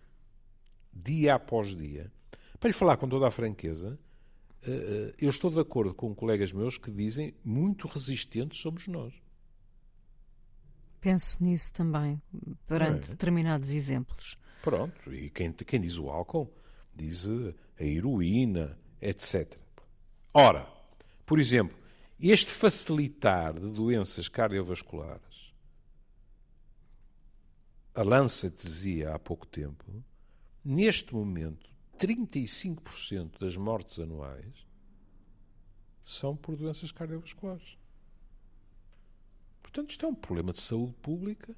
dia 0.92 1.34
após 1.34 1.74
dia. 1.74 2.12
Para 2.58 2.68
lhe 2.68 2.74
falar 2.74 2.96
com 2.96 3.08
toda 3.08 3.26
a 3.26 3.30
franqueza, 3.30 3.98
eh, 4.62 4.70
eh, 4.70 5.14
eu 5.18 5.30
estou 5.30 5.50
de 5.50 5.58
acordo 5.58 5.94
com 5.94 6.14
colegas 6.14 6.52
meus 6.52 6.78
que 6.78 6.90
dizem 6.90 7.34
muito 7.44 7.88
resistentes 7.88 8.60
somos 8.60 8.86
nós. 8.86 9.14
Penso 11.00 11.42
nisso 11.42 11.72
também, 11.72 12.22
perante 12.66 13.06
é. 13.06 13.08
determinados 13.08 13.70
exemplos. 13.70 14.38
Pronto, 14.62 15.12
e 15.12 15.28
quem, 15.30 15.52
quem 15.52 15.80
diz 15.80 15.98
o 15.98 16.08
álcool 16.08 16.48
diz 16.94 17.26
a 17.26 17.82
heroína, 17.82 18.78
etc. 19.00 19.58
Ora, 20.32 20.70
por 21.26 21.40
exemplo, 21.40 21.76
este 22.20 22.52
facilitar 22.52 23.54
de 23.54 23.68
doenças 23.72 24.28
cardiovasculares, 24.28 25.52
a 27.94 28.02
Lancet 28.02 28.54
dizia 28.54 29.14
há 29.14 29.18
pouco 29.18 29.46
tempo, 29.46 29.84
neste 30.64 31.14
momento, 31.14 31.70
35% 31.98 33.38
das 33.38 33.56
mortes 33.56 33.98
anuais 33.98 34.66
são 36.04 36.36
por 36.36 36.56
doenças 36.56 36.90
cardiovasculares. 36.90 37.76
Portanto, 39.62 39.90
isto 39.90 40.04
é 40.04 40.08
um 40.08 40.14
problema 40.14 40.52
de 40.52 40.60
saúde 40.60 40.94
pública. 41.00 41.54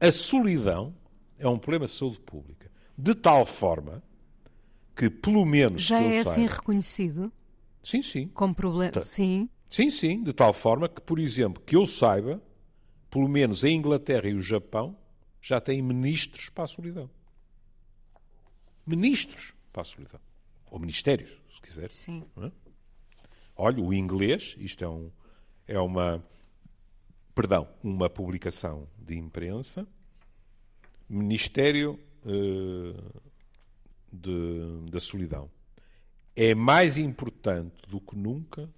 A 0.00 0.12
solidão 0.12 0.94
é 1.38 1.48
um 1.48 1.58
problema 1.58 1.86
de 1.86 1.92
saúde 1.92 2.20
pública. 2.20 2.70
De 2.98 3.14
tal 3.14 3.46
forma 3.46 4.02
que, 4.94 5.08
pelo 5.08 5.44
menos. 5.44 5.82
Já 5.82 6.00
é 6.00 6.20
assim 6.20 6.46
saiba, 6.46 6.54
reconhecido? 6.54 7.32
Sim, 7.82 8.02
sim. 8.02 8.28
Como 8.28 8.54
problema. 8.54 8.92
Tá. 8.92 9.02
Sim. 9.02 9.48
Sim, 9.70 9.90
sim. 9.90 10.22
De 10.22 10.32
tal 10.32 10.52
forma 10.52 10.88
que, 10.88 11.00
por 11.00 11.18
exemplo, 11.18 11.62
que 11.64 11.76
eu 11.76 11.86
saiba, 11.86 12.42
pelo 13.10 13.28
menos 13.28 13.64
a 13.64 13.70
Inglaterra 13.70 14.28
e 14.28 14.34
o 14.34 14.40
Japão 14.40 14.96
já 15.40 15.60
têm 15.60 15.80
ministros 15.80 16.48
para 16.48 16.64
a 16.64 16.66
solidão. 16.66 17.08
Ministros 18.86 19.52
para 19.72 19.82
a 19.82 19.84
solidão. 19.84 20.20
Ou 20.70 20.78
ministérios, 20.78 21.36
se 21.54 21.60
quiser. 21.60 21.90
Sim. 21.90 22.24
É? 22.38 22.50
Olha, 23.56 23.82
o 23.82 23.92
inglês, 23.92 24.54
isto 24.58 24.84
é, 24.84 24.88
um, 24.88 25.10
é 25.66 25.78
uma. 25.80 26.24
Perdão, 27.34 27.68
uma 27.82 28.08
publicação 28.08 28.88
de 28.98 29.16
imprensa 29.16 29.86
Ministério 31.08 32.00
uh, 32.24 33.22
de, 34.12 34.90
da 34.90 34.98
Solidão. 34.98 35.50
É 36.34 36.54
mais 36.54 36.98
importante 36.98 37.76
do 37.88 38.00
que 38.00 38.16
nunca 38.16 38.68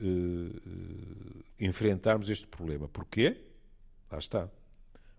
uh, 0.00 1.44
enfrentarmos 1.58 2.28
este 2.28 2.46
problema. 2.46 2.86
Porquê? 2.86 3.40
Lá 4.10 4.18
está. 4.18 4.50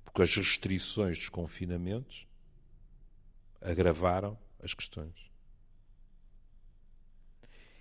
Porque 0.04 0.21
as 0.21 0.36
restrições 0.36 1.17
dos 1.17 1.30
confinamentos 1.30 2.28
agravaram 3.65 4.38
as 4.62 4.73
questões. 4.73 5.13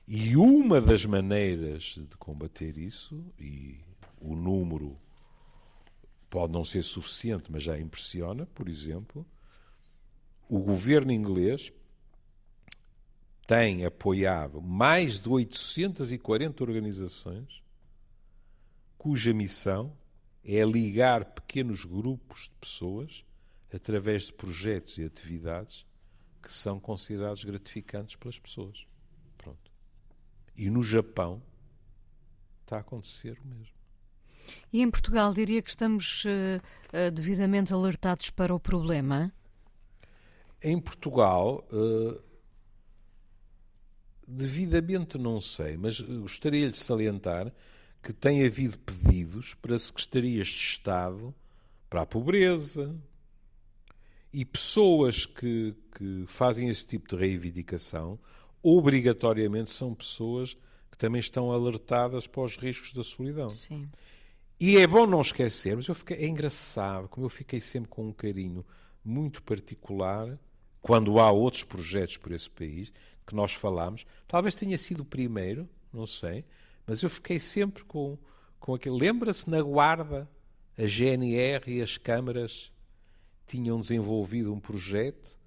E 0.07 0.37
uma 0.37 0.81
das 0.81 1.07
maneiras 1.07 1.95
de 1.97 2.17
combater 2.17 2.77
isso, 2.77 3.25
e 3.39 3.81
o 4.21 4.35
número 4.35 4.99
pode 6.29 6.53
não 6.53 6.65
ser 6.65 6.83
suficiente, 6.83 7.51
mas 7.51 7.63
já 7.63 7.79
impressiona, 7.79 8.45
por 8.47 8.69
exemplo, 8.69 9.27
o 10.49 10.59
governo 10.59 11.13
inglês 11.13 11.73
tem 13.47 13.85
apoiado 13.85 14.61
mais 14.61 15.21
de 15.21 15.29
840 15.29 16.63
organizações 16.65 17.63
cuja 18.97 19.35
missão 19.35 19.97
é 20.43 20.65
ligar 20.65 21.27
pequenos 21.27 21.85
grupos 21.85 22.45
de 22.45 22.55
pessoas 22.61 23.25
através 23.75 24.27
de 24.27 24.33
projetos 24.33 24.99
e 24.99 25.05
atividades 25.05 25.85
que 26.41 26.53
são 26.53 26.79
considerados 26.79 27.43
gratificantes 27.43 28.15
pelas 28.17 28.39
pessoas. 28.39 28.87
Pronto. 29.37 29.73
E 30.57 30.71
no 30.71 30.83
Japão 30.83 31.43
está 32.63 32.77
a 32.77 32.81
acontecer 32.81 33.39
o 33.43 33.47
mesmo. 33.47 33.75
E 34.73 34.83
em 34.83 34.91
Portugal 34.91 35.33
diria 35.33 35.63
que 35.63 35.71
estamos 35.71 36.25
uh, 36.25 37.11
devidamente 37.13 37.73
alertados 37.73 38.31
para 38.31 38.55
o 38.55 38.61
problema? 38.61 39.33
Em 40.63 40.79
Portugal, 40.79 41.67
uh, 41.73 42.21
devidamente 44.29 45.19
não 45.19 45.41
sei, 45.41 45.77
mas 45.77 46.01
gostaria 46.01 46.71
de 46.71 46.77
salientar 46.77 47.53
que 48.03 48.13
tem 48.13 48.45
havido 48.45 48.79
pedidos 48.79 49.55
para 49.55 49.79
secretarias 49.79 50.49
de 50.49 50.55
Estado 50.55 51.35
para 51.89 52.03
a 52.03 52.07
pobreza 52.07 52.95
e 54.35 54.45
pessoas 54.45 55.27
que, 55.27 55.77
que 55.97 56.25
fazem 56.27 56.69
esse 56.69 56.85
tipo 56.85 57.09
de 57.09 57.15
reivindicação 57.15 58.19
obrigatoriamente 58.61 59.71
são 59.71 59.95
pessoas 59.95 60.57
que 60.91 60.99
também 60.99 61.21
estão 61.21 61.53
alertadas 61.53 62.27
para 62.27 62.43
os 62.43 62.57
riscos 62.57 62.93
da 62.93 63.05
solidão. 63.05 63.51
Sim. 63.51 63.89
E 64.59 64.77
é 64.77 64.89
bom 64.89 65.07
não 65.07 65.21
esquecermos, 65.21 65.87
eu 65.87 65.95
fiquei, 65.95 66.17
é 66.17 66.27
engraçado 66.27 67.07
como 67.09 67.27
eu 67.27 67.31
fiquei 67.31 67.61
sempre 67.61 67.89
com 67.89 68.09
um 68.09 68.13
carinho 68.13 68.67
muito 69.05 69.41
particular 69.41 70.37
quando 70.83 71.21
há 71.21 71.31
outros 71.31 71.63
projetos 71.63 72.17
por 72.17 72.33
esse 72.33 72.51
país 72.51 72.93
que 73.25 73.37
nós 73.37 73.53
falamos. 73.53 74.05
Talvez 74.27 74.57
tenha 74.57 74.77
sido 74.77 75.03
o 75.03 75.05
primeiro, 75.05 75.69
não 75.93 76.07
sei, 76.07 76.45
mas 76.85 77.05
eu 77.05 77.11
fiquei 77.11 77.39
sempre 77.39 77.85
com, 77.85 78.19
com 78.59 78.75
aquele. 78.75 78.99
Lembra-se 78.99 79.49
na 79.49 79.63
Guarda, 79.63 80.29
a 80.77 80.87
GNR 80.87 81.73
e 81.73 81.81
as 81.81 81.97
câmaras 81.97 82.74
tinham 83.47 83.79
desenvolvido 83.81 84.53
um 84.53 84.61
projeto 84.61 85.39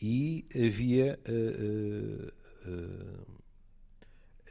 e 0.00 0.46
havia. 0.54 1.18
Uh, 1.28 2.32
uh, 2.68 3.42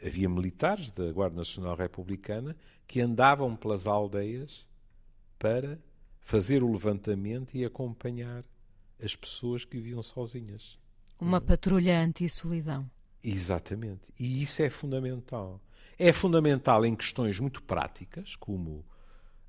havia 0.03 0.27
militares 0.27 0.89
da 0.89 1.11
Guarda 1.11 1.35
Nacional 1.35 1.75
Republicana 1.75 2.55
que 2.87 2.99
andavam 2.99 3.55
pelas 3.55 3.85
aldeias 3.85 4.65
para 5.37 5.79
fazer 6.19 6.63
o 6.63 6.71
levantamento 6.71 7.55
e 7.55 7.63
acompanhar 7.63 8.43
as 9.01 9.15
pessoas 9.15 9.65
que 9.65 9.77
viviam 9.77 10.01
sozinhas. 10.01 10.77
Uma 11.19 11.37
hum. 11.37 11.41
patrulha 11.41 11.99
anti-solidão. 11.99 12.89
Exatamente. 13.23 14.09
E 14.19 14.41
isso 14.41 14.61
é 14.61 14.69
fundamental. 14.69 15.61
É 15.97 16.11
fundamental 16.11 16.85
em 16.85 16.95
questões 16.95 17.39
muito 17.39 17.61
práticas, 17.61 18.35
como 18.35 18.83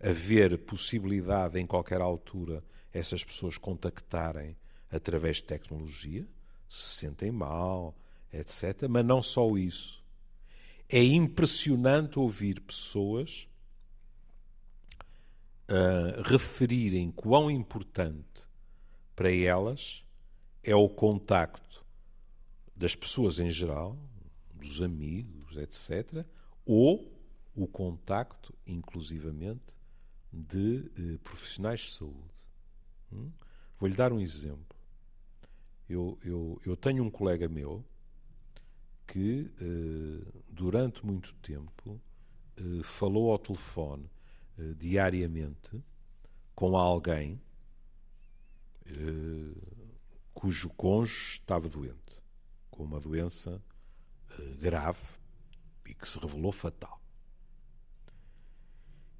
haver 0.00 0.58
possibilidade 0.58 1.58
em 1.58 1.66
qualquer 1.66 2.00
altura 2.00 2.62
essas 2.92 3.24
pessoas 3.24 3.56
contactarem 3.56 4.56
através 4.90 5.38
de 5.38 5.44
tecnologia, 5.44 6.26
se 6.68 7.00
sentem 7.00 7.30
mal, 7.30 7.96
etc. 8.32 8.88
Mas 8.88 9.04
não 9.04 9.22
só 9.22 9.56
isso 9.56 10.02
é 10.92 11.02
impressionante 11.02 12.18
ouvir 12.18 12.60
pessoas 12.60 13.48
uh, 15.66 16.22
referirem 16.22 17.10
quão 17.10 17.50
importante 17.50 18.46
para 19.16 19.32
elas 19.32 20.04
é 20.62 20.76
o 20.76 20.90
contacto 20.90 21.82
das 22.76 22.94
pessoas 22.94 23.38
em 23.38 23.50
geral, 23.50 23.98
dos 24.54 24.82
amigos, 24.82 25.56
etc., 25.56 26.26
ou 26.66 27.10
o 27.54 27.66
contacto, 27.66 28.54
inclusivamente, 28.66 29.74
de 30.30 30.90
uh, 30.98 31.18
profissionais 31.20 31.80
de 31.80 31.90
saúde. 31.90 32.32
Hum? 33.12 33.30
Vou-lhe 33.78 33.94
dar 33.94 34.12
um 34.12 34.20
exemplo. 34.20 34.76
Eu, 35.88 36.18
eu, 36.24 36.60
eu 36.64 36.76
tenho 36.76 37.04
um 37.04 37.10
colega 37.10 37.48
meu 37.48 37.84
que 39.06 39.50
eh, 39.60 40.42
durante 40.48 41.04
muito 41.04 41.34
tempo 41.34 42.00
eh, 42.56 42.82
falou 42.82 43.30
ao 43.30 43.38
telefone 43.38 44.08
eh, 44.58 44.74
diariamente 44.76 45.82
com 46.54 46.76
alguém 46.76 47.40
cujo 50.34 50.68
cônjuge 50.70 51.40
estava 51.40 51.68
doente, 51.68 52.22
com 52.70 52.84
uma 52.84 53.00
doença 53.00 53.62
grave 54.58 55.00
e 55.86 55.94
que 55.94 56.06
se 56.06 56.18
revelou 56.18 56.52
fatal. 56.52 57.00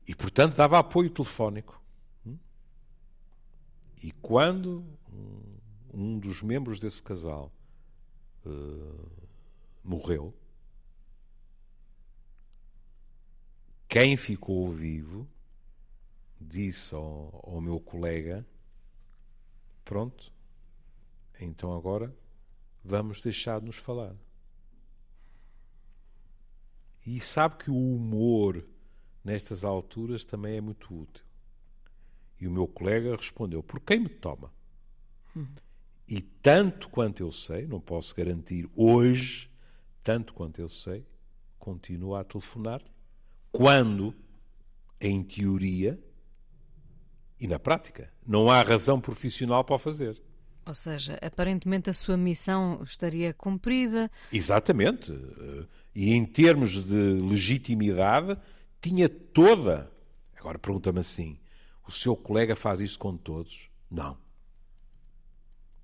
E, 0.07 0.15
portanto, 0.15 0.57
dava 0.57 0.79
apoio 0.79 1.09
telefónico. 1.11 1.82
E 4.03 4.11
quando 4.11 4.85
um 5.95 6.19
dos 6.19 6.43
membros 6.43 6.81
desse 6.81 7.03
casal 7.03 7.53
uh, 8.45 9.11
morreu, 9.85 10.35
quem 13.89 14.17
ficou 14.17 14.69
vivo 14.71 15.29
disse 16.41 16.95
ao, 16.95 17.41
ao 17.45 17.61
meu 17.61 17.79
colega: 17.79 18.45
Pronto, 19.85 20.33
então 21.41 21.73
agora 21.77 22.13
vamos 22.85 23.21
deixar 23.21 23.61
de 23.61 23.67
nos 23.67 23.77
falar. 23.77 24.17
E 27.07 27.21
sabe 27.21 27.57
que 27.57 27.71
o 27.71 27.95
humor 27.95 28.65
nestas 29.25 29.65
alturas 29.65 30.25
também 30.25 30.57
é 30.57 30.61
muito 30.61 30.93
útil. 30.93 31.25
E 32.43 32.49
o 32.49 32.51
meu 32.51 32.67
colega 32.67 33.15
respondeu: 33.15 33.63
Por 33.63 33.79
quem 33.79 34.01
me 34.01 34.09
toma? 34.09 34.53
Hum. 35.37 35.47
E 36.09 36.21
tanto 36.21 36.89
quanto 36.89 37.23
eu 37.23 37.31
sei, 37.31 37.69
não 37.69 37.81
posso 37.81 38.13
garantir 38.17 38.69
hoje, 38.75 39.49
tanto 40.03 40.35
quanto 40.35 40.61
eu 40.61 40.69
sei, 40.69 41.07
continua 41.57 42.21
a 42.21 42.25
telefonar 42.25 42.83
quando, 43.53 44.13
em 45.01 45.23
teoria 45.23 46.03
e 47.39 47.47
na 47.47 47.61
prática, 47.61 48.13
não 48.27 48.51
há 48.51 48.61
razão 48.61 49.01
profissional 49.01 49.63
para 49.63 49.77
o 49.77 49.79
fazer. 49.79 50.21
Ou 50.67 50.75
seja, 50.75 51.17
aparentemente 51.23 51.91
a 51.91 51.95
sua 51.95 52.17
missão 52.17 52.83
estaria 52.83 53.33
cumprida. 53.33 54.11
Exatamente. 54.33 55.13
E 55.95 56.13
em 56.13 56.25
termos 56.25 56.85
de 56.85 56.97
legitimidade, 56.97 58.37
tinha 58.81 59.09
toda. 59.09 59.89
Agora 60.37 60.59
pergunta-me 60.59 60.99
assim: 60.99 61.39
o 61.87 61.91
seu 61.91 62.17
colega 62.17 62.55
faz 62.55 62.81
isso 62.81 62.99
com 62.99 63.17
todos? 63.17 63.69
Não. 63.91 64.17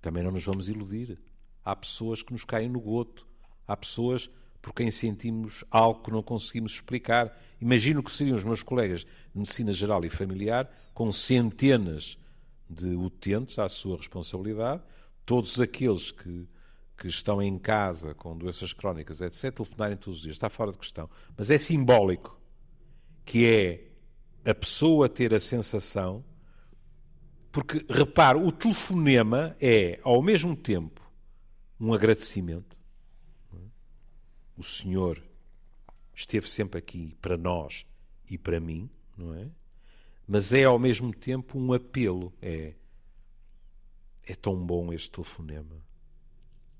Também 0.01 0.23
não 0.23 0.31
nos 0.31 0.45
vamos 0.45 0.69
iludir. 0.69 1.19
Há 1.65 1.75
pessoas 1.75 2.23
que 2.23 2.33
nos 2.33 2.45
caem 2.45 2.69
no 2.69 2.81
goto. 2.81 3.27
Há 3.67 3.77
pessoas 3.77 4.31
por 4.63 4.73
quem 4.73 4.91
sentimos 4.91 5.65
algo 5.71 6.03
que 6.03 6.11
não 6.11 6.23
conseguimos 6.23 6.73
explicar. 6.73 7.39
Imagino 7.61 8.03
que 8.03 8.11
seriam 8.11 8.37
os 8.37 8.45
meus 8.45 8.63
colegas 8.63 9.01
de 9.01 9.39
medicina 9.39 9.73
geral 9.73 10.05
e 10.05 10.11
familiar, 10.11 10.71
com 10.95 11.11
centenas 11.13 12.19
de 12.69 12.95
utentes 12.95 13.59
à 13.59 13.69
sua 13.69 13.97
responsabilidade, 13.97 14.83
todos 15.25 15.61
aqueles 15.61 16.11
que, 16.11 16.47
que 16.97 17.09
estão 17.09 17.41
em 17.41 17.59
casa 17.59 18.15
com 18.15 18.37
doenças 18.37 18.73
crónicas, 18.73 19.21
etc., 19.21 19.55
telefonarem 19.55 19.97
todos 19.97 20.19
os 20.19 20.23
dias. 20.23 20.37
Está 20.37 20.51
fora 20.51 20.71
de 20.71 20.79
questão. 20.79 21.09
Mas 21.37 21.51
é 21.51 21.59
simbólico 21.59 22.39
que 23.25 23.47
é 23.47 23.88
a 24.45 24.55
pessoa 24.55 25.09
ter 25.09 25.35
a 25.35 25.41
sensação. 25.41 26.25
Porque, 27.51 27.85
repare, 27.89 28.39
o 28.39 28.53
telefonema 28.53 29.57
é, 29.61 29.99
ao 30.03 30.23
mesmo 30.23 30.55
tempo, 30.55 31.01
um 31.81 31.93
agradecimento. 31.93 32.77
O 34.57 34.63
Senhor 34.63 35.23
esteve 36.15 36.49
sempre 36.49 36.79
aqui 36.79 37.17
para 37.23 37.37
nós 37.37 37.87
e 38.29 38.37
para 38.37 38.59
mim, 38.59 38.91
não 39.17 39.35
é? 39.35 39.49
Mas 40.27 40.53
é 40.53 40.65
ao 40.65 40.79
mesmo 40.79 41.15
tempo 41.15 41.59
um 41.59 41.73
apelo. 41.73 42.33
É, 42.43 42.75
é 44.27 44.35
tão 44.35 44.55
bom 44.55 44.93
este 44.93 45.11
telefonema. 45.11 45.83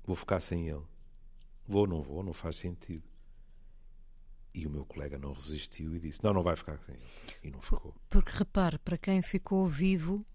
Vou 0.03 0.15
ficar 0.15 0.39
sem 0.39 0.67
ele. 0.67 0.83
Vou, 1.67 1.87
não 1.87 2.03
vou, 2.03 2.21
não 2.21 2.33
faz 2.33 2.57
sentido. 2.57 3.08
E 4.59 4.67
o 4.67 4.69
meu 4.69 4.83
colega 4.83 5.17
não 5.17 5.31
resistiu 5.31 5.95
e 5.95 5.99
disse: 5.99 6.21
Não, 6.21 6.33
não 6.33 6.43
vai 6.43 6.53
ficar 6.53 6.77
ele. 6.89 6.99
E 7.41 7.49
não 7.49 7.61
ficou. 7.61 7.95
Porque 8.09 8.31
repare, 8.33 8.77
para 8.77 8.97
quem 8.97 9.21
ficou 9.21 9.65
vivo, 9.65 10.25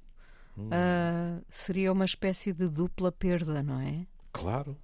hum. 0.56 0.68
uh, 0.68 1.44
seria 1.50 1.92
uma 1.92 2.06
espécie 2.06 2.50
de 2.54 2.66
dupla 2.66 3.12
perda, 3.12 3.62
não 3.62 3.78
é? 3.80 4.06
Claro. 4.32 4.74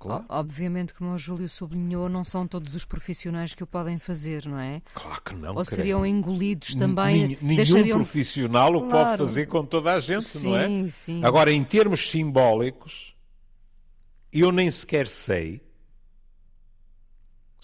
Claro. 0.00 0.24
Obviamente, 0.28 0.94
como 0.94 1.12
o 1.12 1.18
Júlio 1.18 1.48
sublinhou, 1.48 2.08
não 2.08 2.24
são 2.24 2.46
todos 2.46 2.74
os 2.74 2.84
profissionais 2.84 3.54
que 3.54 3.62
o 3.62 3.66
podem 3.66 4.00
fazer, 4.00 4.46
não 4.46 4.58
é? 4.58 4.82
Claro 4.94 5.22
que 5.22 5.34
não. 5.34 5.54
Ou 5.54 5.64
seriam 5.64 6.04
engolidos 6.04 6.74
também. 6.74 7.38
Nenhum 7.40 7.56
deixariam... 7.56 7.98
profissional 7.98 8.74
o 8.74 8.88
claro. 8.88 9.06
pode 9.06 9.18
fazer 9.18 9.46
com 9.46 9.64
toda 9.64 9.92
a 9.92 10.00
gente, 10.00 10.26
sim, 10.26 10.48
não 10.48 10.56
é? 10.56 10.88
Sim. 10.88 11.24
Agora, 11.24 11.52
em 11.52 11.62
termos 11.62 12.10
simbólicos, 12.10 13.16
eu 14.32 14.50
nem 14.50 14.68
sequer 14.70 15.06
sei 15.06 15.63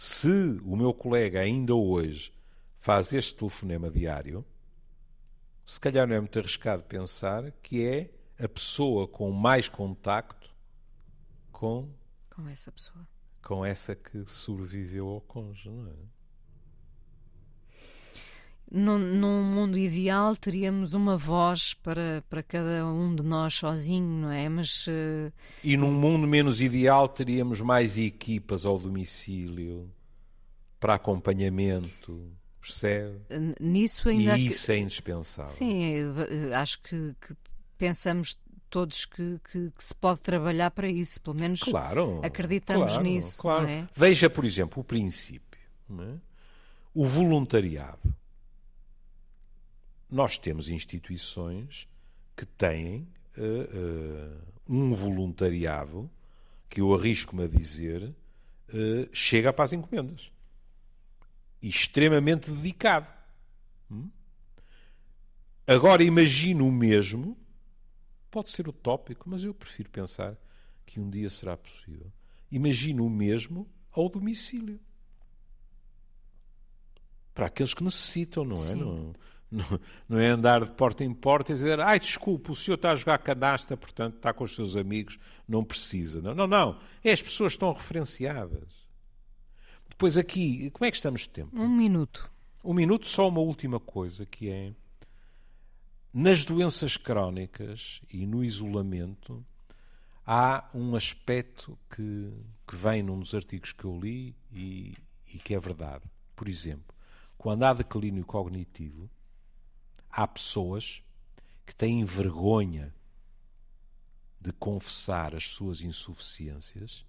se 0.02 0.58
o 0.64 0.76
meu 0.76 0.94
colega 0.94 1.40
ainda 1.40 1.74
hoje 1.74 2.32
faz 2.78 3.12
este 3.12 3.36
telefonema 3.36 3.90
diário. 3.90 4.42
Se 5.66 5.78
calhar 5.78 6.08
não 6.08 6.16
é 6.16 6.20
muito 6.20 6.38
arriscado 6.38 6.82
pensar 6.84 7.52
que 7.62 7.84
é 7.84 8.10
a 8.42 8.48
pessoa 8.48 9.06
com 9.06 9.30
mais 9.30 9.68
contacto 9.68 10.56
com 11.52 11.92
com 12.34 12.48
essa 12.48 12.72
pessoa. 12.72 13.06
Com 13.42 13.62
essa 13.62 13.94
que 13.94 14.24
sobreviveu 14.24 15.06
ao 15.06 15.20
cônjuge, 15.20 15.68
não 15.68 15.90
é? 15.90 16.19
Num, 18.70 18.98
num, 18.98 19.42
mundo 19.42 19.76
ideal 19.76 20.36
teríamos 20.36 20.94
uma 20.94 21.16
voz 21.16 21.74
para, 21.74 22.22
para 22.30 22.40
cada 22.40 22.86
um 22.86 23.12
de 23.14 23.22
nós 23.24 23.54
sozinho, 23.54 24.06
não 24.06 24.30
é? 24.30 24.48
Mas 24.48 24.86
uh... 24.86 25.32
e 25.64 25.76
num 25.76 25.92
mundo 25.92 26.24
menos 26.26 26.60
ideal 26.60 27.08
teríamos 27.08 27.60
mais 27.60 27.98
equipas 27.98 28.64
ao 28.64 28.78
domicílio 28.78 29.90
para 30.78 30.94
acompanhamento, 30.94 32.32
percebe? 32.60 33.20
Nisso 33.60 34.08
ainda 34.08 34.38
e 34.38 34.46
isso 34.46 34.66
que... 34.66 34.72
é 34.72 34.78
indispensável. 34.78 35.52
Sim, 35.52 35.94
acho 36.54 36.80
que, 36.82 37.14
que 37.20 37.34
pensamos 37.76 38.38
todos 38.70 39.04
que, 39.04 39.40
que, 39.50 39.70
que, 39.76 39.84
se 39.84 39.94
pode 39.94 40.20
trabalhar 40.20 40.70
para 40.70 40.88
isso, 40.88 41.20
pelo 41.20 41.36
menos 41.36 41.60
claro, 41.60 42.20
acreditamos 42.22 42.92
claro, 42.92 43.04
nisso. 43.04 43.42
Claro. 43.42 43.66
É? 43.66 43.88
Veja, 43.94 44.30
por 44.30 44.44
exemplo, 44.44 44.80
o 44.80 44.84
princípio. 44.84 45.60
É? 45.98 46.14
O 46.94 47.04
voluntariado. 47.04 48.14
Nós 50.10 50.38
temos 50.38 50.68
instituições 50.68 51.88
que 52.36 52.44
têm 52.44 53.06
uh, 53.36 53.42
uh, 53.42 54.42
um 54.68 54.94
voluntariado 54.94 56.10
que 56.68 56.80
eu 56.80 56.94
arrisco-me 56.94 57.44
a 57.44 57.48
dizer 57.48 58.02
uh, 58.02 59.08
chega 59.12 59.52
para 59.52 59.64
as 59.64 59.72
encomendas. 59.72 60.32
E 61.62 61.68
extremamente 61.68 62.50
dedicado. 62.50 63.06
Hum? 63.90 64.08
Agora 65.66 66.02
imagino 66.02 66.66
o 66.66 66.72
mesmo 66.72 67.36
Pode 68.30 68.50
ser 68.50 68.68
utópico, 68.68 69.28
mas 69.28 69.42
eu 69.42 69.52
prefiro 69.52 69.90
pensar 69.90 70.36
que 70.86 71.00
um 71.00 71.10
dia 71.10 71.28
será 71.28 71.56
possível. 71.56 72.12
Imagino 72.50 73.04
o 73.04 73.10
mesmo 73.10 73.68
ao 73.90 74.08
domicílio. 74.08 74.78
Para 77.34 77.46
aqueles 77.46 77.74
que 77.74 77.82
necessitam, 77.82 78.44
não 78.44 78.64
é? 78.64 78.74
Não, 78.74 79.12
não, 79.50 79.64
não, 80.08 80.18
é 80.18 80.28
andar 80.28 80.64
de 80.64 80.70
porta 80.70 81.04
em 81.04 81.12
porta 81.12 81.52
e 81.52 81.54
dizer 81.54 81.80
ai, 81.80 81.98
desculpe, 81.98 82.50
o 82.50 82.54
senhor 82.54 82.76
está 82.76 82.92
a 82.92 82.96
jogar 82.96 83.18
canasta, 83.18 83.76
portanto 83.76 84.16
está 84.16 84.32
com 84.32 84.44
os 84.44 84.54
seus 84.54 84.76
amigos, 84.76 85.18
não 85.48 85.64
precisa. 85.64 86.20
Não, 86.20 86.34
não, 86.34 86.46
não. 86.46 86.80
É 87.02 87.12
as 87.12 87.22
pessoas 87.22 87.52
que 87.52 87.56
estão 87.56 87.72
referenciadas. 87.72 88.68
Depois 89.88 90.16
aqui, 90.16 90.70
como 90.70 90.86
é 90.86 90.90
que 90.90 90.96
estamos 90.96 91.22
de 91.22 91.30
tempo? 91.30 91.50
Um 91.52 91.68
minuto. 91.68 92.30
Um 92.62 92.74
minuto, 92.74 93.08
só 93.08 93.28
uma 93.28 93.40
última 93.40 93.80
coisa 93.80 94.24
que 94.24 94.48
é 94.48 94.72
nas 96.12 96.44
doenças 96.44 96.96
crónicas 96.96 98.00
e 98.12 98.26
no 98.26 98.42
isolamento, 98.42 99.44
há 100.26 100.68
um 100.74 100.96
aspecto 100.96 101.78
que, 101.88 102.32
que 102.66 102.76
vem 102.76 103.02
num 103.02 103.18
dos 103.18 103.34
artigos 103.34 103.72
que 103.72 103.84
eu 103.84 103.98
li 103.98 104.34
e, 104.52 104.96
e 105.34 105.38
que 105.38 105.54
é 105.54 105.58
verdade. 105.58 106.04
Por 106.34 106.48
exemplo, 106.48 106.94
quando 107.38 107.62
há 107.62 107.72
declínio 107.72 108.24
cognitivo, 108.24 109.08
há 110.10 110.26
pessoas 110.26 111.02
que 111.64 111.74
têm 111.74 112.04
vergonha 112.04 112.94
de 114.40 114.52
confessar 114.52 115.34
as 115.34 115.44
suas 115.44 115.80
insuficiências 115.80 117.04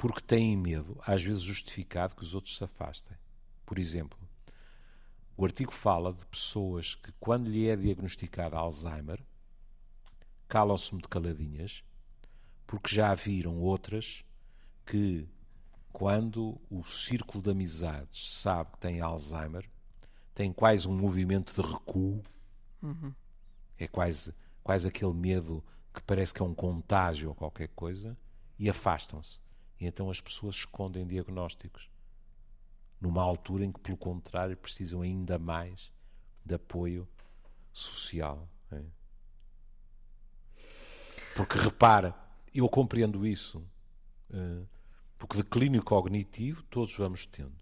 porque 0.00 0.22
têm 0.22 0.56
medo, 0.56 0.98
às 1.06 1.22
vezes 1.22 1.42
justificado, 1.42 2.14
que 2.14 2.22
os 2.22 2.34
outros 2.34 2.56
se 2.56 2.64
afastem. 2.64 3.14
Por 3.66 3.78
exemplo, 3.78 4.18
o 5.36 5.44
artigo 5.44 5.70
fala 5.70 6.10
de 6.10 6.24
pessoas 6.24 6.94
que, 6.94 7.12
quando 7.20 7.50
lhe 7.50 7.68
é 7.68 7.76
diagnosticado 7.76 8.56
Alzheimer, 8.56 9.22
calam-se 10.48 10.96
de 10.96 11.06
caladinhas, 11.06 11.84
porque 12.66 12.94
já 12.94 13.12
viram 13.14 13.58
outras 13.58 14.24
que, 14.86 15.28
quando 15.92 16.58
o 16.70 16.82
círculo 16.82 17.42
de 17.42 17.50
amizades 17.50 18.32
sabe 18.32 18.72
que 18.72 18.78
tem 18.78 19.02
Alzheimer, 19.02 19.68
tem 20.40 20.54
quase 20.54 20.88
um 20.88 20.96
movimento 20.96 21.54
de 21.54 21.60
recuo. 21.60 22.22
Uhum. 22.82 23.12
É 23.76 23.86
quase, 23.86 24.34
quase 24.62 24.88
aquele 24.88 25.12
medo 25.12 25.62
que 25.92 26.02
parece 26.02 26.32
que 26.32 26.40
é 26.40 26.44
um 26.44 26.54
contágio 26.54 27.28
ou 27.28 27.34
qualquer 27.34 27.68
coisa, 27.68 28.16
e 28.58 28.70
afastam-se. 28.70 29.38
E 29.78 29.84
então 29.86 30.08
as 30.08 30.18
pessoas 30.18 30.54
escondem 30.54 31.06
diagnósticos 31.06 31.90
numa 32.98 33.22
altura 33.22 33.66
em 33.66 33.72
que, 33.72 33.80
pelo 33.80 33.98
contrário, 33.98 34.56
precisam 34.56 35.02
ainda 35.02 35.38
mais 35.38 35.92
de 36.42 36.54
apoio 36.54 37.06
social. 37.70 38.48
É? 38.72 38.82
Porque 41.36 41.58
repara, 41.58 42.14
eu 42.54 42.66
compreendo 42.66 43.26
isso. 43.26 43.58
Uh, 44.30 44.66
porque 45.18 45.36
declínio 45.36 45.82
cognitivo 45.82 46.62
todos 46.62 46.96
vamos 46.96 47.26
tendo. 47.26 47.52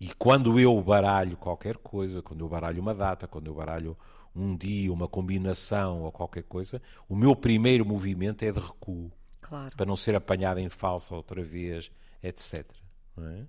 E 0.00 0.12
quando 0.14 0.58
eu 0.58 0.80
baralho 0.82 1.36
qualquer 1.36 1.76
coisa, 1.78 2.22
quando 2.22 2.44
eu 2.44 2.48
baralho 2.48 2.80
uma 2.80 2.94
data, 2.94 3.26
quando 3.26 3.46
eu 3.46 3.54
baralho 3.54 3.96
um 4.34 4.56
dia, 4.56 4.92
uma 4.92 5.06
combinação 5.06 6.02
ou 6.02 6.10
qualquer 6.10 6.42
coisa, 6.42 6.82
o 7.08 7.14
meu 7.14 7.36
primeiro 7.36 7.84
movimento 7.84 8.44
é 8.44 8.50
de 8.50 8.58
recuo. 8.58 9.12
Claro. 9.40 9.76
Para 9.76 9.86
não 9.86 9.94
ser 9.94 10.16
apanhado 10.16 10.58
em 10.58 10.68
falsa 10.68 11.14
outra 11.14 11.42
vez, 11.42 11.90
etc. 12.22 12.66
É? 13.18 13.44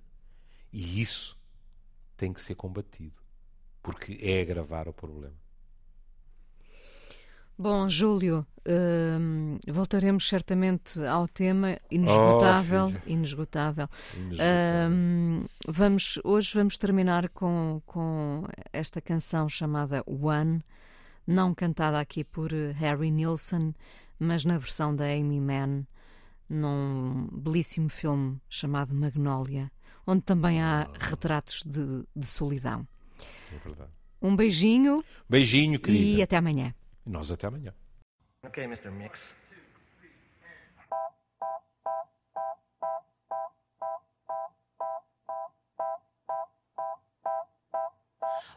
E 0.72 1.02
isso 1.02 1.38
tem 2.16 2.32
que 2.32 2.42
ser 2.42 2.56
combatido, 2.56 3.16
porque 3.82 4.18
é 4.22 4.42
agravar 4.42 4.88
o 4.88 4.94
problema. 4.94 5.45
Bom, 7.58 7.88
Júlio, 7.88 8.46
hum, 8.68 9.58
voltaremos 9.66 10.28
certamente 10.28 11.00
ao 11.06 11.26
tema 11.26 11.80
inesgotável. 11.90 12.88
Oh, 12.88 13.10
inesgotável. 13.10 13.90
inesgotável. 14.18 14.92
Hum, 14.92 15.46
vamos, 15.66 16.20
hoje 16.26 16.54
vamos 16.54 16.78
terminar 16.78 17.30
com, 17.30 17.82
com 17.86 18.44
esta 18.74 19.00
canção 19.00 19.48
chamada 19.48 20.04
One, 20.06 20.62
não 21.26 21.54
cantada 21.54 21.98
aqui 21.98 22.26
por 22.26 22.52
Harry 22.52 23.10
Nilsson, 23.10 23.74
mas 24.20 24.44
na 24.44 24.58
versão 24.58 24.94
da 24.94 25.06
Amy 25.06 25.40
Mann, 25.40 25.86
num 26.50 27.30
belíssimo 27.32 27.88
filme 27.88 28.38
chamado 28.50 28.94
Magnolia, 28.94 29.72
onde 30.06 30.24
também 30.24 30.62
há 30.62 30.90
retratos 31.00 31.64
de, 31.66 32.04
de 32.14 32.28
solidão. 32.28 32.86
É 33.54 33.58
verdade. 33.66 33.92
Um 34.22 34.36
beijinho. 34.36 35.02
Beijinho, 35.30 35.80
querida. 35.80 36.20
E 36.20 36.22
até 36.22 36.36
amanhã. 36.36 36.74
E 37.06 37.10
nós 37.10 37.32
até 37.32 37.48
amanhã. 37.48 37.74
Ok, 38.44 38.66
Mr. 38.66 38.92
Mix. 38.92 39.20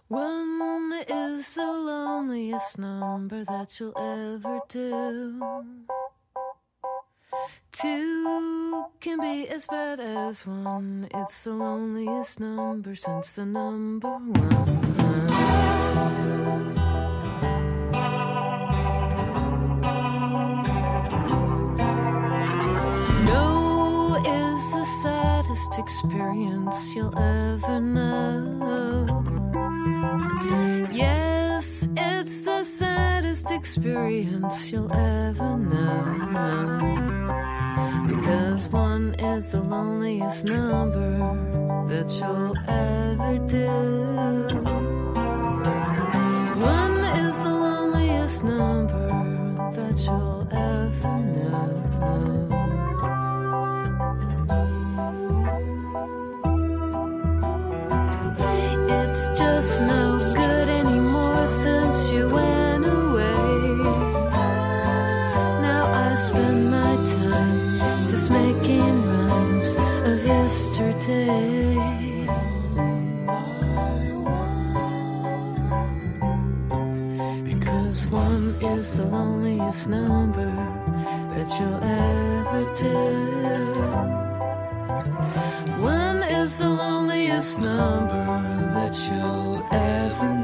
One 0.09 1.05
is 1.07 1.55
the 1.55 1.67
loneliest 1.67 2.79
number 2.79 3.45
that 3.45 3.79
you'll 3.79 3.93
ever 3.99 4.61
do. 4.69 5.39
Two 7.73 8.87
can 9.01 9.21
be 9.21 9.47
as 9.49 9.67
bad 9.67 10.01
as 10.01 10.47
one. 10.47 11.09
It's 11.13 11.45
the 11.45 11.53
loneliest 11.53 12.41
number 12.41 12.97
since 12.97 13.33
the 13.33 13.45
number 13.45 14.09
one. 14.09 14.89
Saddest 25.59 25.79
experience 25.81 26.95
you'll 26.95 27.19
ever 27.19 27.81
know. 27.81 29.25
Yes, 30.93 31.89
it's 31.97 32.43
the 32.43 32.63
saddest 32.63 33.51
experience 33.51 34.71
you'll 34.71 34.93
ever 34.93 35.59
know. 35.59 36.05
Because 38.07 38.69
one 38.69 39.15
is 39.19 39.51
the 39.51 39.61
loneliest 39.61 40.45
number 40.45 41.19
that 41.89 42.09
you'll 42.21 42.57
ever 42.69 43.39
do. 43.49 43.67
One 46.61 46.99
is 47.27 47.43
the 47.43 47.51
loneliest 47.51 48.45
number 48.45 49.09
that 49.75 49.99
you'll 50.05 50.47
ever 50.53 50.78
the 78.99 79.05
loneliest 79.05 79.87
number 79.87 80.51
that 81.35 81.49
you'll 81.57 81.85
ever 81.85 82.75
do. 82.75 82.99
One 85.81 86.25
is 86.25 86.59
the 86.59 86.69
loneliest 86.69 87.61
number 87.61 88.27
that 88.75 88.95
you'll 89.07 89.65
ever 89.71 90.38